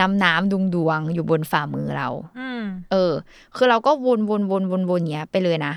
[0.00, 2.08] น้ำน้ำดวงดวงๆอยู่บนฝ่ามือเรา
[2.38, 3.12] อืมเออ
[3.56, 5.74] คือเราก็วนวนวนวนวนเนี้ยไปเลยนะ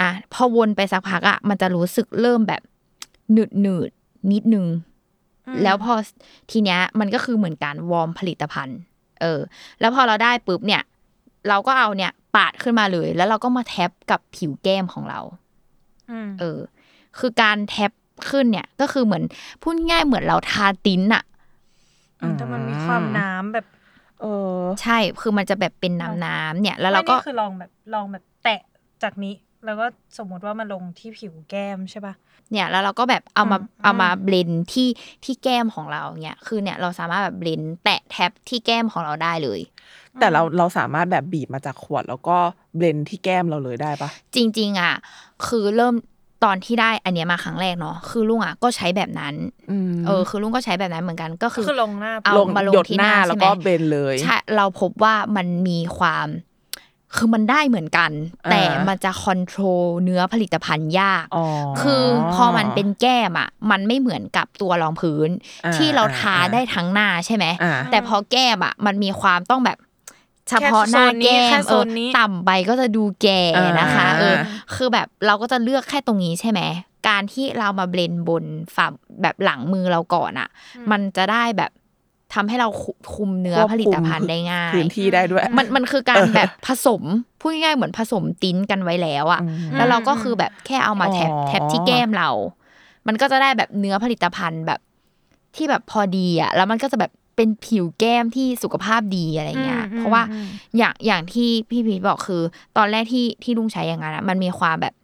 [0.00, 2.62] อะพอวนไปสักพักอะมันจะรู้สึกเริ่มแบบ
[3.32, 3.90] หนืดหนืด
[4.32, 4.66] นิดนึง
[5.62, 5.94] แล้วพอ
[6.50, 8.78] ทีเนี้ยมันก็คือเหมือนการวอร์มผลิตภัณฑ์
[9.20, 9.40] เออ
[9.80, 10.82] แล้วพอเราได้ปุ๊บเนี่ย
[11.48, 15.20] เราก็เอาเนี่ยปาดขึ้นมาเลย แล้วเราก็มาแท็บกับผิวแก้มของเรา
[16.10, 16.58] อืมเออ
[17.18, 17.92] คือการแท็บ
[18.30, 19.24] ขึ้นเนี่ย ก็คือเหมือน
[19.62, 21.24] พูดง่ายๆเหมือนเราทาติ้นอะ
[22.36, 23.66] แต่มันมีความน้ำแบบ
[24.20, 28.60] เออใช่ คือมันจะแบบเป็นน้ำน้ำๆเนี่ย แล้วเราไม่ก็นี่คือลองแบบลองแบบแตะ
[29.02, 29.86] จากนี้ แล้วก็
[30.18, 32.14] สมมติว่ามันลงที่ผิวแก้มใช่ป่ะ
[32.50, 34.88] เนี่ยแล้วเราก็แบบเอามาอืมเอามาอืม blend ที่
[35.24, 39.60] ที่แก้มของเราเนี่ยคือเนี่ยเราสามารถแบบ blend แตะ tap ที่แก้มของเราได้เลย
[40.20, 42.36] แต่เราเราสามารถแบบบีบมาจากขวด แล้วก็
[42.76, 44.94] blend ที่แก้มเราเลยได้ปะจริง ๆ อะ
[45.46, 45.94] คือเริ่ม
[46.44, 49.34] ตอนที่ได้อันเนี้ยมาครั้งแรกเนาะคือลุงอะก็ใช้แบบนั้น
[49.70, 56.26] อืมเออ คือลุงก็ใช้แบบนั้นเหมือนกันก็คือคือลงหน้าเอาลงมาลงหยดที่หหน้าน้าแล้วใช่ไหมก็ blend เลยใช่เราพบว่ามันมีความ
[57.16, 58.10] คือมันได้เหมือนกัน
[58.50, 61.46] แต่อ่ามันจะ control เนื้อผลิตภัณฑ์ยากอ๋อ
[61.82, 65.28] คือพอมันเป็นแก้มอะมันไม่เหมือนกับตัวรองพื้น
[65.64, 69.78] อ่าที่เราทาอ่าได้ทั้งหน้าใช่ไหมอ่าแต่พอแก้มอะมันมีความต้องแบบ
[70.48, 73.40] เฉพาะหน้าแก้แค่มโซเออนนี้ต่ำไปก็จะดูแก่
[73.80, 74.36] นะคะอ่าเออ
[74.74, 76.60] คือแบบเราก็จะเลือกแค่ตรงนี้ใช่ไหม
[77.08, 78.44] การที่เรามาเบลนบน
[78.74, 78.86] ฝ่า
[79.22, 80.48] แบบหลังมือเราก่อนอะ
[80.90, 81.70] มันจะได้แบบ
[82.34, 87.02] ทำให้เราคุคุมเนื้อควบผลิตภัณฑ์ได้ง่ายพื้นที่ได้ด้วย มันมันคือการแบบผสม
[87.40, 92.30] พูดง่ายๆเหมือนผสมติ้นกันไว้แล้วอะอืมแล้วเราก็คือแบบแค่เอามาแท็บอ๋อแท็บที่แก้มเรา
[93.06, 94.80] มันก็จะได้แบบเนื้อผลิตภัณฑ์แบบ
[95.56, 100.46] ที่แบบพอดีอะแล้วมันก็จะแบบเป็นผิวแก้มที่สุขภาพดีอะไรเงี้ยอืมเพราะว่าอืม
[100.78, 102.42] อย่างอย่างที่พี่พีชบอกคือ
[102.76, 104.94] ตอนแรกที่ที่ลุงใช้อย่างนั้นอะมันมีความแบบ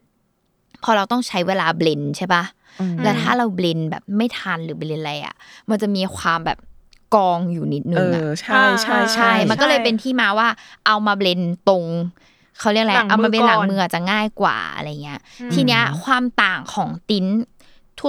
[0.85, 2.45] พอเราต้องใช้เวลา blend ใช่ปะ
[2.81, 5.35] อืมแล้วถ้าเรา blend แบบไม่ทันหรือ blend อะไรอะ
[5.69, 6.59] มันจะมีความแบบ
[7.15, 10.49] กองอยู่นิดนึเองอะอใช่ใช่ใช่ มันก็เลยเป็นที่มาว่า
[10.87, 11.85] เอามา blend ตรง
[12.59, 15.21] เขาเรียกอะไรหลังมือเอามา blend หลังก่อนมืออาจจะง่ายกว่าอะไรเงี้ย
[15.55, 17.27] ทีเนี้ยความต่างของ tint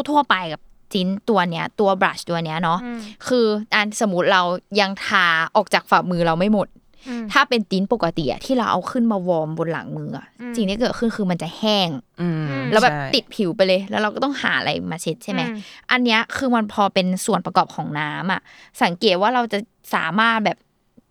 [0.09, 0.61] ทั่ว ๆ ไปกับ
[0.93, 4.41] จิ้นตัวเนี้ย ตัว blush ตัวเนี้ยเนาะอืมคืออันสมมติเรา
[4.81, 6.86] ยังทาออกจากฝ่ามือเราไม่หมดอืม
[7.33, 11.89] ถ้าเป็น tint ปกติอะที่เราเอาขึ้นมา warm บนหลังมืออะอืมสิ่งที่เกิดขึ้นคือมันจะแห้ง
[12.21, 15.57] อืมแล้วแบบใช่ติดผิวไปเลย แล้วเราก็ต้องหาอะไรมาเช็ดใช่ไหมอืม
[15.91, 18.41] อันเนี้ยคือมันพอเป็นส่วนประกอบของน้ำอะ
[18.83, 19.59] สังเกตว่าเราจะ
[19.95, 20.57] สามารถแบบ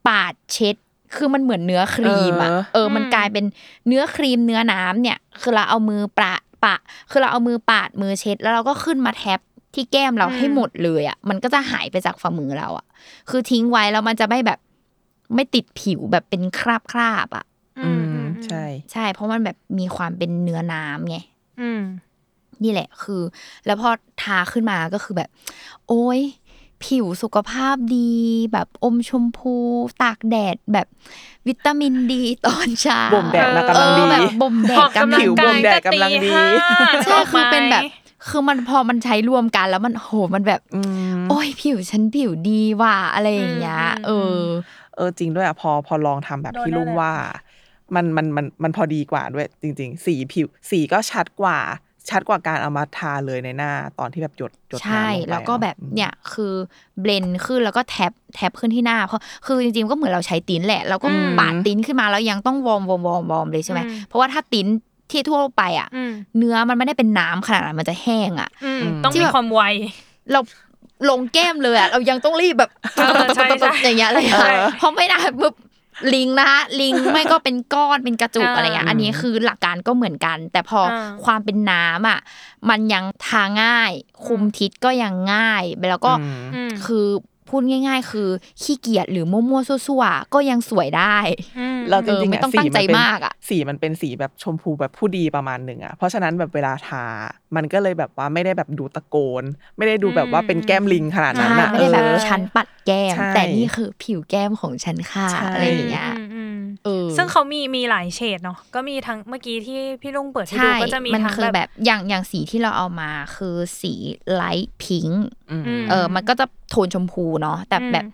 [0.09, 0.77] ปาดเช็ด
[1.17, 3.45] คือมันเหมือนเนื้อครีมอะเออเออมันกลายเป็น
[3.87, 6.77] เนื้อครีมเนื้อน้ำเนี่ย คือเราเอามือปะปะ
[7.11, 9.41] คือเราเอามือปาดมือเช็ด แล้วเราก็ขึ้นมา tap
[9.75, 12.87] ที่แก้มเราให้หมดเลยอะ มันก็จะหายไปจากฝ่ามือเราอะ
[13.31, 14.59] คือทิ้งไว้แล้วมันจะไม่แบบ
[15.35, 17.45] ไม่ติดผิวแบบเป็นคราบคราบๆอะ
[17.85, 21.17] อืมใช่ ใช่ เพราะมันแบบมีความเป็นเนื้อน้ำไง
[21.61, 21.83] อืม
[22.63, 23.23] นี่แหละคือ
[23.67, 23.89] แล้วพอ
[24.23, 25.29] ทาขึ้นมาก็คือแบบ
[25.89, 26.21] โอ้ย
[26.85, 28.13] ผิวสุขภาพดี
[28.53, 29.55] แบบอมชมพู
[30.03, 30.87] ตากแดดแบบ
[31.49, 36.45] วิตามินดีตอนเช้าบ่มแดดมากำลังดีเออแบบบ่มแดอดอกกำกำลัลังงผิวกาบ่ยมแดดแต่กำลังตีดีห้า
[37.05, 40.81] ใช่คือเป็นแบบดกไม้คือมันพอมันใช้รวมกันแล้วมันโหมันแบบอื
[41.17, 44.41] มโอ้ยผิวฉันผิวดีว่ะอะไรอย่างเงี้ยอืมเออ
[44.97, 47.13] เออจริงด้วยอะพอพอลองทำแบบที่ลุงว่า
[47.95, 51.59] มันมันมันมันพอดีกว่าด้วย จริง ๆ สีผิว สีก็ชัดกว่า
[52.11, 56.53] ชัดกว่าการเอามาทาเลยในหน้าตอนที่แบบหยดหยดน้ำใช่ลงไปแล้วก็แบบอะเนี่ยคือ
[57.01, 64.67] blend ขึ้นแล้วก็ tap tap ขึ้นที่หน้าเพราะคือจริงๆก็เหมือนเราใช้ tint แหละเราก็อืมปาด tint ขึ้นมาแล้วยังต้อง warm warm warm warm เลยใช่ไหมอืมเพราะว่าถ้า tint
[65.11, 69.63] ที่ทั่วไปอะอืมเนื้อมันไม่ได้เป็นน้ำขนาดนั้นมันจะแห้งอะอืมอืมต้องที่มีแบบความไว
[70.33, 70.41] เรา
[71.11, 75.55] ลงแก้มเลยอะเรายังต้องรีบแบบเออใช่ใช่อย่างเงี้ยเลยใช่อะเพราะไม่ได้ปุ๊บ
[76.15, 82.21] ลิงนะคะลิงไม่ก็เป็นก้อนเป็นกระจุกอ่าอะไรเงี้ยอันนี้คือหลักการก็เหมือนกัน แต่พออาความเป็นน้ำอะ
[82.69, 83.93] มันยังทาง่าย
[84.27, 87.07] คุมทิศก็ยังง่ายแล้วก็อืมอืมคือ
[87.49, 88.29] พูดง่าย ๆ คือ
[88.63, 91.17] ขี้เกียจหรือมั่วๆซั่วๆก็ยังสวยได้
[91.77, 97.05] มเราจริงๆเออไม่อะต้องสีตั้งใจนเป็นมากอะสีมันเป็นสีแบบชมพูแบบผู้ดีประมาณหนึ่งอะเพราะฉะนั้นแบบเวลาทา
[97.57, 99.45] มันก็เลยแบบว่าไม่ได้แบบดูตะโกน
[99.77, 106.26] ไม่ได้ดูแบบว่าเป็นแก้มลิงขนาดนั้นใช่อะไม่ได้แบบเออชั้นปัดแก้มใช่แต่นี่คือผิวแก้มของฉันค่ะใช่อะไรอย่างเงี้ยอืมอืม
[106.87, 113.93] เออซึ่งเขามีมีหลายเฉดเนาะก็มีทั้งเมื่อกี้ที่พี่ลุงเปิดให้ดูใช่ก็จะมีมันทั้งคือแบแบบบอย่างอย่างสีที่เราเอามาคือสี
[114.35, 118.05] ไลท์พิงค์อืมอืมเออ มันก็จะโทนชมพูเนาะแต่อืมแบบ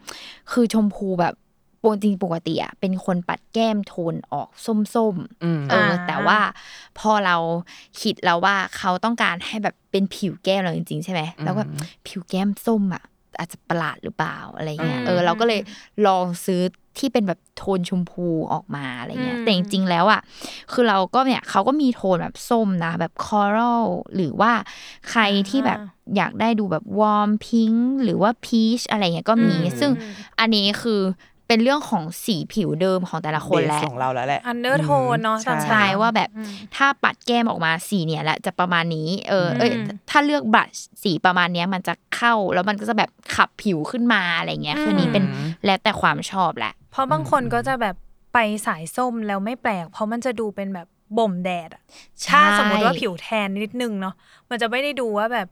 [0.52, 1.34] คือชมพูแบบ
[1.82, 6.38] ปกติปกติอะเป็นคนปัดแก้มโทนออกส้มอืมๆเออ แต่ว่า
[6.98, 7.36] พอเรา
[8.00, 11.68] คิดแล้วว่าเขาต้องการให้แบบเป็นผิวแก้มเราจริงๆใช่ไหมแล้วแบบ
[12.06, 13.02] ผิวแก้มส้มอะ
[13.38, 15.60] อาจจะประหลาดหรือเปล่าอะไรเงี้ยอืมเออเราก็เลย
[16.06, 16.60] ลองซื้อ
[16.98, 20.20] ที่เป็นแบบโทนชมพูออกมาอะไรเงี้ยอืมแต่จริงๆแล้วอะ
[20.72, 23.84] คือเราก็เนี่ยเขาก็มีโทนแบบส้มนะแบบคอรัล
[24.16, 24.52] หรือว่า
[25.10, 25.78] ใครที่แบบ
[26.16, 29.90] อยากได้ดูแบบ warm pink หรือว่าพีชอะไรเงี้ยก็มีอืมซึ่ง
[30.38, 31.00] อันนี้คือ
[31.52, 40.68] เป็นเรื่องของสีผิวเดิมของแต่ละคน base แหละของเราแล้วแหละ undertone เนาะใช่ใช่ว่าแบบอืมถ้าปัดแก้มออกมาสีเนี่ยแหละจะประมาณนี้ เออเอยอืมถ้าเลือกบัต
[41.02, 47.96] สีประมาณเนี้ยมันจะเข้าแล้วมันก็จะแบบขับผิวขึ้นมาอะไรเงี้ยคือนี้เป็นอืมแล้วแต่ความชอบแหละ เพราะบางคนก็จะแบบ
[48.32, 50.86] ไปสายส้มแล้วไม่แปลก เพราะมันจะดูเป็นแบบ
[51.18, 51.82] บ่มแดดอะ
[52.22, 54.14] ใช่ถ้าสมมติว่าผิวแทนนิดนึงเนาะ
[54.50, 55.48] มันจะไม่ได้ดูว่าแบบ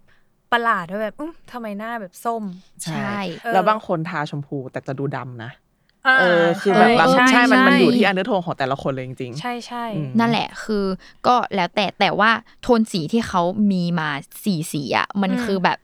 [0.52, 2.44] ประหลาดว่าแบบอื้มทำไมหน้าแบบส้ม
[2.84, 5.69] ใช่เออแล้วบางคนทาชมพูแต่จะดูดำนะา
[6.04, 10.84] เออคือแบบบางเออใช่มันใช่มันอยู่ที่ under tone ของแต่ละคนเลยจริงๆ ใช่ใช่อืมนั่นแหละคือ
[11.26, 12.30] ก็แล้วแต่แต่ว่า
[12.62, 14.08] โทนสีที่เขามีมา
[14.44, 15.78] สีสีอะมันอืมคือแบบ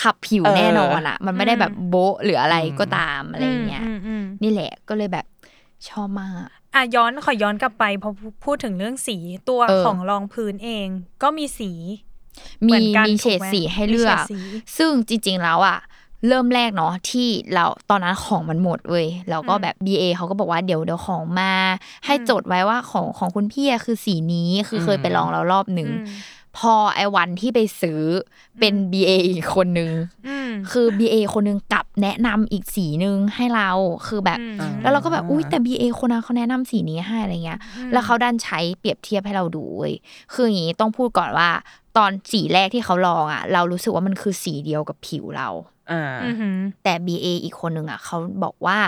[0.00, 5.26] ขับผิวเออแน่นอนอะ มันไม่ได้แบบโบ๊ะหรืออะไรอืมก็ตามอะไรอย่างเงี้ยมอืมนี่แหละก็เลยแบบ
[5.88, 6.34] ชอบมาก
[6.74, 8.10] อะย้อนขอย้อนกลับไปพอ
[8.44, 9.16] พูดถึงเรื่องสี
[9.48, 10.88] ตัวเออของรองพื้นเอง
[11.22, 11.72] ก็มีสี
[12.62, 14.38] เหมีมือนกันมีเฉดถูกไหมสีให้เลือกมีเฉดสี
[14.76, 15.78] ซึ่งจริง ๆ แล้วอะ
[16.28, 21.52] เริ่มแรกเนาะที่เราตอนนั้นของมันหมดเว้ยเราก็แบบ BA เขาก็บอกว่าเดี๋ยวเดี๋ยวของมา
[22.06, 28.00] ให้จดไว้ว่าของของคุณพี่อะคือสีนี้คือเคยไปลองแล้วรอบหนึ่งอืมพอไอ้วันที่ไปซื้อ
[28.60, 29.90] เป็น BA อีกคนนึง
[30.28, 33.70] อืมคือ BA คนนึงกลับแนะนำอีกสีนึงให้เรา
[34.06, 37.60] คือแบบอืมแล้วเราก็แบบอุ้ยแต่ BA คนนั้นเขาแนะนำสีนี้ให้อะไรเงี้ย
[37.92, 39.94] แล้วเขาดันใช้เปรียบเทียบให้เราดูเว้ย
[40.32, 41.50] คืออย่างนี้ต้องพูดก่อนว่า
[41.96, 45.48] ตอนสีแรกที่เขาลองอะ เรารู้สึกว่ามันคือสีเดียวกับผิวเรา
[45.92, 48.78] อ่าอือหือแต่ BA อีกคนหนึ่งอะเขาบอกว่า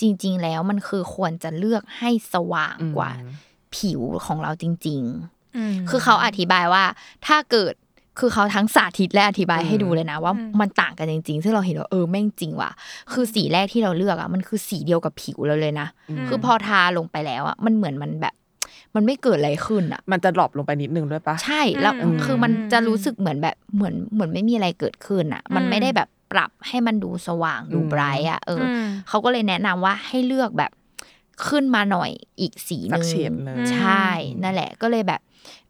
[0.00, 3.30] จริง ๆ แล้วมันคือควรจะเลือกให้สว่างกว่าอืม
[3.76, 6.84] ผิวของเราจริงๆอืมคือเขาอธิบายว่า
[7.26, 7.74] ถ้าเกิด
[8.18, 12.70] คือเขาทั้งสาธิตและอธิบายอืมให้ดูเลยนะ ว่าอืมมันต่างกันจริงๆ ซึ่งเราเห็นว่าเออแม่งจริงว่ะ
[13.12, 15.88] คือสีแรกที่เราเลือกอะมันคือสีเดียวกับผิวเราเลยนะ
[16.28, 18.34] คือพอทาลงไปแล้วอะมันเหมือนมันแบบ
[18.94, 30.72] มันไม่เกิดอะไรขึ้นอะ มันจะดรอปลงไปนิดนึงด้วยปะใช่แล้วอืมคือมันจะรู้สึกเหมือนแบบเหมือนเหมือนไม่มีอะไรเกิดขึ้นอะ มันอืมไม่ได้แบบ ปรับให้มันดูสว่างดูอืมไบรท์อะเอออมเขาก็เลยแนะนำว่าให้เลือกแบบ
[31.48, 34.06] ขึ้นมาหน่อยอีกสีหสันึ่กงเฉดหนึ่งใช่
[34.42, 35.20] นั่นแหละก็เลยแบบ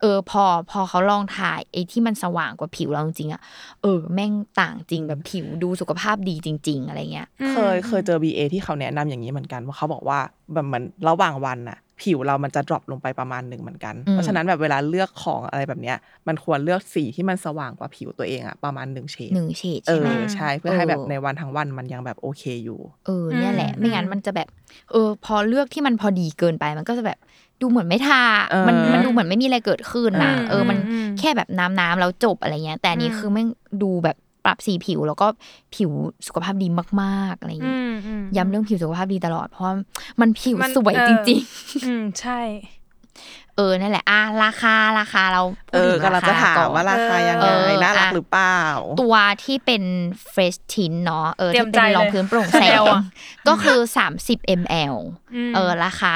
[0.01, 3.42] เออ พอพอเขาลองถ่ายไอ้ที่มันสว่างกว่าผิวเราจริงๆอะ
[3.83, 10.18] เออ แม่งต่างจริงแบบผิวดูสุขภาพดีจริง ๆ อะไรเงี้ย เคยเคยเจอ BA ที่เขาแนะนำอย่างนี้เหมือนกันว่าเขาบอกว่า
[10.53, 15.96] แบบเหมือนระหว่างวันน่ะ ผิวเรามันจะดรอปลงไปประมาณหนึ่งเหมือนกันอืมเพราะฉะนั้นแบบเวลาเลือกของอะไรแบบเนี้ย
[16.28, 24.48] มันควรเลือกสีที่มันสว่างกว่าผิวตัวเองอะประมาณหนึ่งเฉดหนึ่งเฉดเอใช่ไหมอใช่เพื่อให้แบบเออในวันทั้งวันมันยังแบบโอเคอยู่ เออเนี่ยแหละอืมไม่งั้นมันจะแบบ
[24.92, 27.18] เออ พอเลือกที่มันพอดีเกินไปมันก็จะแบบ
[27.61, 33.48] ดูเหมือนไม่ทาเออมันมันดูเหมือนไม่มีอะไรเกิดขึ้นนะอืมเออ มันอืมแค่แบบน้ำน้ำๆแล้วจบอะไรเงี้ย แต่อันนี้อืมคือแม่ง
[33.83, 35.26] ดูแบบ ปรับสีผิว แล้วก็
[35.74, 35.90] ผิว
[36.26, 36.68] สุขภาพดี
[37.02, 39.74] มากๆอะไรอย่างอืเงี้ยมอืมย้ำเรื่องผิวสุขภาพดีตลอด เพราะว่า
[40.20, 41.40] มันผิวมันสวยเออจริง
[41.87, 48.59] อืมใช่ๆเออนั่นแหละอะราคาราคาเราพูเอดอถึงกำลังจะราถาคามก่อนว่าราคายังไงเออน่ารักอะหรือเปล่า
[49.00, 49.83] ตัวที่เป็น
[50.31, 53.02] เฟรชทินเนาะเออเตรียที่มเป็ใจนรองเลยพื้นโปร่งแส Chanel งอะ
[53.48, 53.78] ก็คือ
[54.18, 54.94] 30 ml
[55.35, 56.14] อืมเออราคา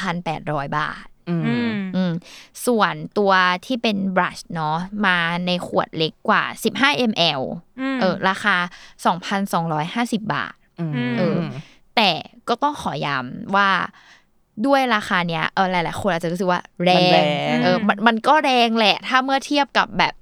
[0.00, 2.12] 2,800 บาท อืมอืมอืม
[2.66, 3.32] ส่วนตัว
[3.66, 5.16] ที่เป็น blush เนาะมา
[5.46, 6.42] ในขวดเล็กกว่า
[6.76, 7.40] 15 ml
[7.94, 8.56] มเออราคา
[9.58, 11.38] 2,250 บาทอืมเออ
[11.96, 12.10] แต่
[12.48, 13.70] ก็ต้องขอย้ำว่า
[14.66, 17.26] ด้วยราคาเนี้ยเออหลายๆคนอาจจะรู้สึกว่าแรมันแรง
[17.58, 20.14] งเออมันมันก็แรงแหละ ถ้าเมื่อเทียบกับแบบ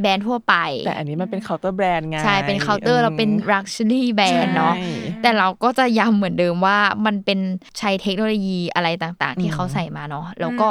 [0.00, 0.54] แบรนด์ทั่วไป
[0.86, 4.88] แต่อันนี้มันเป็น counter brand ไงใช่เป็นเคาน์เตอร์เราเป็น luxury แบรนด์เนาะใช่
[5.22, 7.40] แต่เราก็จะย้ำเหมือนเดิมว่ามันเป็น
[7.78, 10.68] ใช้เทคโนโลยีอะไรต่างๆ ที่อืมเขาใส่มาเนาะแล้วก็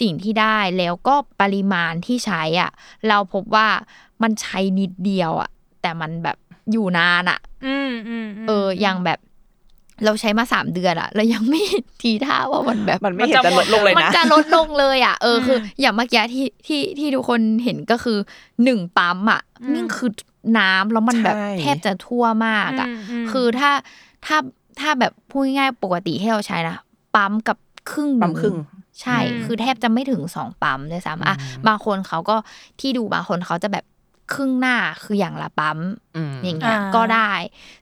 [0.00, 2.70] สิ่งที่ได้แล้วก็ปริมาณที่ใช้อะ
[3.08, 3.68] เราพบว่า
[4.22, 5.50] มันใช้นิดเดียวอะ
[5.82, 6.36] แต่มันแบบ
[6.72, 9.18] อยู่นานอะอืมอืมมเอออย่างแบบ
[10.04, 18.18] เราใช้มาสามเดือนอะเรายังไม่เห็นทีท่าว่ามันแบบมันไม่เห็นจะลดลงเลยมันนะจะลดลงเลยอะเออคือ อย่างเมื่อกี้ที่ที่ที่ทุกคนเห็นก็คือ
[18.64, 19.40] หนึ่งปั๊มอะ
[19.74, 20.10] นี่คือ
[20.58, 23.70] น้ำแล้วมันแบบใช่แทบจะทั่วมากอะมมคือถ้า
[24.26, 24.36] ถ้า
[24.80, 26.76] ถ้าแบบพูดง่ายๆปกติที่เราใช้นะ
[27.14, 27.56] ปั๊มกับ
[27.90, 28.56] ครึ่งหนึ่ปั๊มครึ่ง
[29.02, 32.36] ใช่อืมคือแทบจะไม่ถึงสองปั๊มเลยซ้ำอะอืมบางคนเขาก็
[32.80, 33.84] ที่ดูบางคนเขาจะแบบ
[34.34, 35.78] ครึ่งหน้าคืออย่างละปั๊ม
[36.16, 37.32] อืมอย่างเงี้ยอ่าก็ได้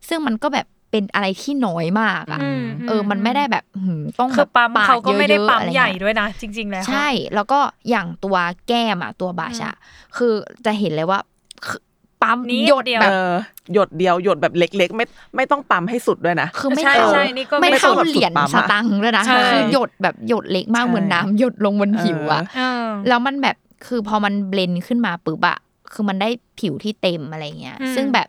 [0.09, 7.59] ซึ่งมันก็แบบ เป็นอะไรที่น้อยมากอะอืมเออ มันไม่ได้แบบหืมต้องคืแบอบปั๊มปดเขาก็ไม่ได้ยอะๆปั๊มอะไรใหญ่เงี้ยด้วยนะ จริง ๆ แล้ว ใช่ แล้วก็
[7.91, 8.37] อย่างตัว
[8.69, 9.75] แก้มอะตัวบาชอะ
[10.17, 10.33] คือ
[10.67, 11.21] จะเห็นเลยว่า
[11.67, 11.81] คือ
[12.23, 13.31] ปั๊มนิดหยดเดียวแบเอบอ
[13.73, 25.59] หยดเดียวหยดแบบเล็ก ๆ ไม่ไม่ต้องปั๊มให้สุดด้วยนะคือไม่ใช่เท่าใช่นี่ก็ไม่ไม่เท่าแบบเหรียญสุดปั๊มสอะตังค์ด้วยนะใช่คือหยดแบบหยดเล็กมากใช่เหมือนน้ำหยดลงบนผิวอะเออแล้วมันแบบคือพอมัน blend ขึ้นมาปุ๊บอะ
[25.93, 26.29] คือมันได้
[26.61, 28.29] ผิวที่เต็มอะไรเงี้ยอืมซึ่งแบบ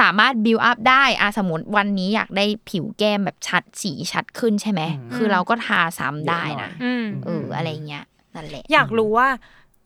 [0.00, 9.28] สามารถบิวอัพได้อะสมมติวันนี้อยากได้ผิวแก้มแบบชัดสีชัดขึ้นใช่ไหมอืมคือเราก็ทาซ้ำได้นะอืมเอออะไรเงี้ยนั่นแหละ อยากรู้ว่า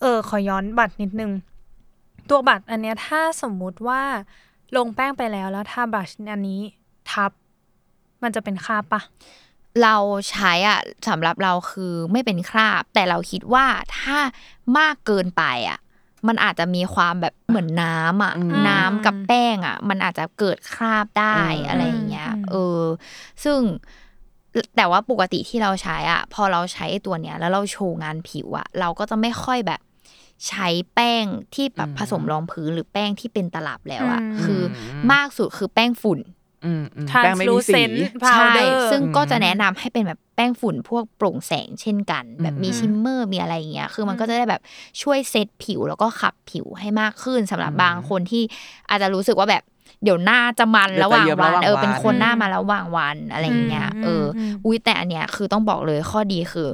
[0.01, 1.31] เออ ขอย้อนบัตรนิดนึง
[2.31, 4.03] ตัวบัตรอันเนี้ยถ้าสมมุติว่า
[4.77, 6.61] ลงแป้งไปแล้วแล้วทาบรัชอันนี้
[7.11, 7.31] ทับ
[8.23, 9.03] มันจะเป็นคราบปะ
[9.83, 9.97] เรา
[10.31, 13.67] ใช้อะสำหรับเราคือไม่เป็นคราบ แต่เราคิดว่า
[13.99, 14.19] ถ้า
[14.79, 15.79] มากเกินไปอะ
[16.29, 22.83] มันอาจจะมีความแบบเหมือนน้ำอะอืมน้ำกับแป้งอะ มันอาจจะเกิดคราบได้อืมอะไรอย่างเงี้ยอืมเออ
[23.45, 23.59] ซึ่ง
[24.77, 29.81] แต่ว่าปกติที่เราใช้อะ พอเราใช้ไอ้ตัวเนี้ย แล้วเราโชว์งานผิวอะ เราก็จะไม่ค่อยแบบ
[30.49, 34.63] ใช้แป้งที่แบบผสมรองพื้นหรือแป้งที่เป็นตลับแล้วอะอืมคือ
[35.13, 36.19] มากสุดคือแป้งฝุ่น
[36.65, 37.95] อืมอืมแป้งไม่มีสี translucent
[38.31, 44.61] ใช่ powder ซึ่งก็อืมจะแนะนำให้เป็นแบบแป้งฝุ่นพวกโปร่งแสงเช่นกัน แบบมีอืม shimmer มีอะไรอย่างเงี้ยคือมันก็จะได้แบบ
[45.03, 48.43] ช่วยเซตผิวแล้วก็ขับผิวให้มากขึ้นสำหรับบางคนที่
[48.89, 49.65] อาจจะรู้สึกว่าแบบ
[50.05, 56.69] เดี๋ยวหน้าจะมันเดี๋ยวระหว่างจะเยิ้มวันระหว่างเออเป็นวันคนหน้ามาระหว่างวันอะไรอย่างเงี้ยอืมเอออมอุ้ยแต่อันเนี้ยคือต้องบอกเลยข้อดีคือ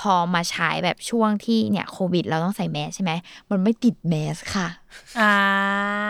[0.00, 3.12] พอมาใช้แบบช่วงที่เนี่ยโควิด เราต้องใส่แมสใช่ไหม
[3.50, 4.68] มันไม่ติดแมสค่ะ
[5.20, 6.09] อ่าเอออืมน่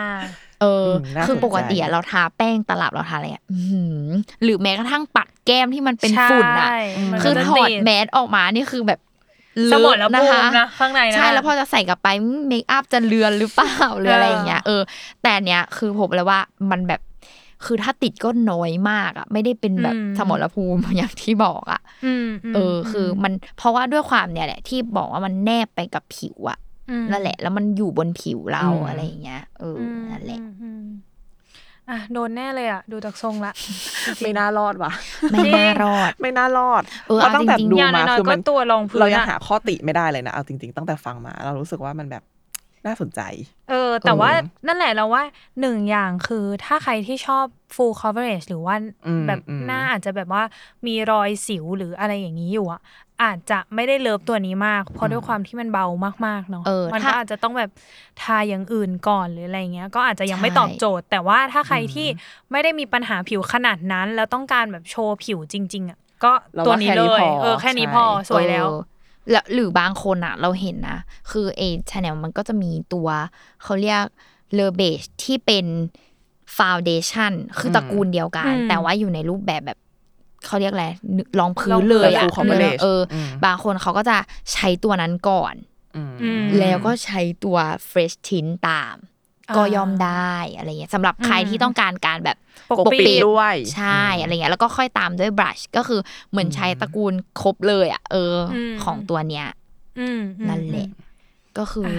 [1.27, 4.07] คือสนใจปกติอะเราทาแป้งตลับเราทาอะไรอะอื้อหือ
[4.43, 6.79] หรือแม้กระทั่งปัดแก้มที่มันเป็นฝุ่นอะใช่
[7.11, 8.99] มันคือจะถอดติแมสออกมานี่คือแบบ
[9.71, 12.07] สมรเลอะภูมินะข้างในนะใช่แล้วพอจะใส่กลับไป
[12.47, 14.81] เมคอัพจะเลือนหรือเปล่าหรืออะไรอย่างเงี้ยเออ
[15.21, 16.39] แต่อันเนี้ยคือผมเลยว่า
[16.71, 17.01] มันแบบ
[17.65, 26.70] คือถ้าติดก็น้อยมากอะไม่ได้เป็นแบบอืมสมรภูมิอย่างที่บอกอะอืมมเออ คือมันเพราะว่าด้วยความเนี่ยแหละที่บอกว่ามันแนบไปกับผิวอะอืม
[27.11, 30.85] นั่นแหละ แล้วมันอยู่บนผิวเราอืมอะไรอย่างเงี้ยเอออมนั่นแหละอืมอืม
[31.89, 33.53] อะโดนแน่เลยอะ ดูจากทรงละ
[34.23, 34.91] ไม่น่ารอดว่ะ
[35.31, 42.23] ไม่น่ารอด ไม่น่ารอดเออเพราะเอาตั้งแต่จริงๆดูอย่างมาน้อยคือๆก็มันตัวรองพื้นเรายังอะหาข้อติไม่ได้เลยนะเอาจริง ๆ ตั้งแต่ฟังมา เรารู้สึกว่ามันแบบ
[42.85, 43.21] น่าสนใจ
[43.69, 45.23] เออ แต่ว่าเออนั่นแหละเราว่า
[45.61, 48.75] หนึ่งอย่างคือถ้าใครที่ชอบ full coverage หรือว่า
[49.07, 50.43] อืมแบบอืมหน้าอาจจะแบบว่า
[50.87, 52.81] มีรอยสิวหรืออะไรอย่างนี้อยู่อะ
[53.23, 55.85] อาจจะไม่ได้เลิฟตัวนี้มาก เพราะด้วยความที่มันเบา
[56.27, 57.71] มากๆเนาะเออมันถ้าก็อาจจะต้องแบบ
[58.21, 62.07] ทาอย่างอื่นก่อนหรืออะไรเงี้ย ก็อาจจะยังไม่ใช่ตอบโจทย์ แต่ว่าถ้าใครที่
[62.51, 68.79] ไม่ได้มีปัญหาผิวขนาดนั้น แล้วต้องการแบบโชว์ผิวจริง ๆอะก็เราตัวว่านี้แค่เลนี้ยพอเออแค่นี้ใช่พอสวยแล้วเออ
[69.29, 70.99] แล้วหรือบางคนอะเราเห็นนะ
[71.31, 71.61] คือเอ
[71.91, 73.07] ชแนลมันก็จะมีตัว
[73.63, 74.03] เขาเรียก
[74.55, 75.65] เลเบชที่เป็น
[76.57, 79.79] ฟาวเดชันคือตระกูลเดียวกันอืมแต่ว่าอยู่ในรูปแบบแบบ
[80.45, 80.87] เขาเรียกอะไร
[81.39, 84.17] รองพื้รอนงพื้นเลยอะ full coverage เอออมบางคนเขาก็จะ
[84.53, 85.55] ใช้ตัวนั้นก่อน
[85.95, 87.57] อืมอืมแล้วก็ใช้ตัว
[87.89, 88.95] fresh tint ตาม
[89.49, 92.37] อ่าก็ย่อมได้อะไรเงี้ยสำหรับใครอืมที่ต้องการการแบบ
[92.69, 95.99] ปกปกปิดด้วย ใช่อะไรเงี้ยแล้วก็ค่อยตามด้วย brush ก็คือ
[96.31, 99.45] เหมือนใช้ตระกูลครบเลยอะเอออมของตัวเนี้ย
[99.99, 100.87] อืมอืมนั่นแหละ
[101.57, 101.91] ก็คือ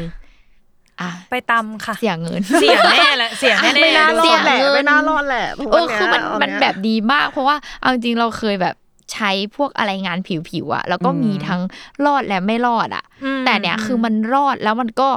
[1.01, 8.75] อะไปตำค่ะ เสียเงิน เสียแน่แหละเสียแน่ไม่น่าๆรดูอดแหละเสียเงินไม่น่ารอดแหละพราะเอว่าอคือมันเยมันเยแบบดีมาก เพราะว่าเอาจริงๆเราเคยแบบ
[9.13, 11.61] ใช้พวกอะไรงานผิวๆอะแล้วก็อืมมีทั้ง
[12.07, 15.09] รอดและไม่รอดอะอืมแต่เนี่ยคือมันรอดแล้วมันก็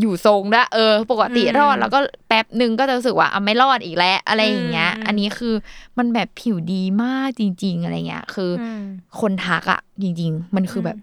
[0.00, 5.54] อยู่ทรงละเออ ปกติอืมรอดแล้วก็แป๊บหนึ่งก็จะรู้สึกว่าอะไม่รอดอีกแล้ว อะไรอย่างเงี้ยอืมอันนี้คือ
[5.98, 8.82] มันแบบผิวดีมากจริง ๆ อะไรเงี้ย คืออม
[9.20, 10.96] คนทักอะจริง ๆ มันคือแบบ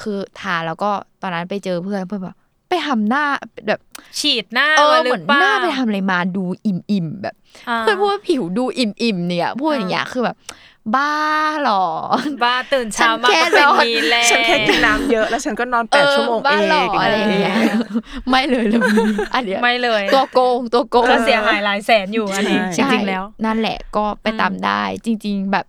[0.00, 0.90] คือทาแล้วก็
[1.22, 2.36] ตอนนั้นไปเจอเพื่อนเพื่อนแบบ
[2.68, 3.24] ไปทำหน้า
[3.68, 3.80] แบบ
[4.20, 10.36] ฉีดหน้าเออมาเหมือนปล่หน้าไปทำอะไรมาดูอิ่มๆแบบาเพื่อนพูดว่าผิวดูอิ่มๆเนี่ยพูดอย่างเงี้ยคือแบบ
[10.94, 11.12] บ้า
[11.62, 11.84] เหรอ
[12.44, 17.56] บ้าตื่นเช้ามาฉันแค่ก็เป็นนอนนี้แล้วฉันแค่กินน้ำเยอะแล้วฉันก็นอนแปดชั่วโมงบ้าเองเหรออะไรอย่างเงี้ย
[18.28, 18.80] ไม่เลยเลย
[19.34, 25.66] อันเนี้ยไม่เลย ตัวโกงตัวโกงก็เสียหายหลายแสนอยู่อันนี้จใช่ริงๆแล้ว นั่นแหละก็ไปตามได้ จริง ๆ แบบ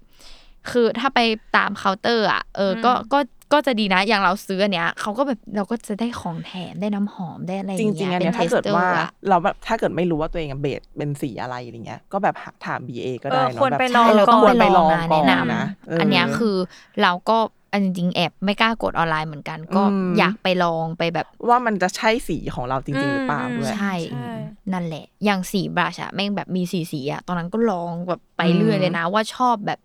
[0.71, 1.19] คือถ้าไป
[1.57, 3.19] ตามเคาน์เตอร์อะเอออมก็ก็
[3.53, 16.55] ก็จะดีนะ อย่างเราซื้ออันเนี้ยเขาก็แบบเราก็จะได้ของแถมได้น้ำหอมได้อะไรอจย่างริงเงี้ๆยอันเป็เนี้นยเทถ้าสเกิดเตอร์ว่าอะเราแบบถ้าเกิดไม่รู้ว่าตัวเองอะเบสเป็นสีอะไรอะไรเงี้ย ก็แบบหาถาม BA ก็ได้เออเนาะควรแบบไปลองใช่เราเราต้องควรไปไปลลอองงมาก่แนะอนนนะำอันเนี้ยคือ
[17.01, 17.37] เราก็
[17.75, 24.31] อันจริงๆแอบไม่กล้ากดออนไลน์เหมือนกัน ก็อืมอยากไปลองไปแบบ ว่ามันจะใช่สีของเราจริงๆหรือเปล่าด้วยใช่ใช่
[24.73, 29.79] นั่นแหละ อย่างสีบรัชอะแม่งแบบมีสีสีอะตอนนั้นก็ลองแบบไปเรื่อยเลยนะ ว่าชอบแบบ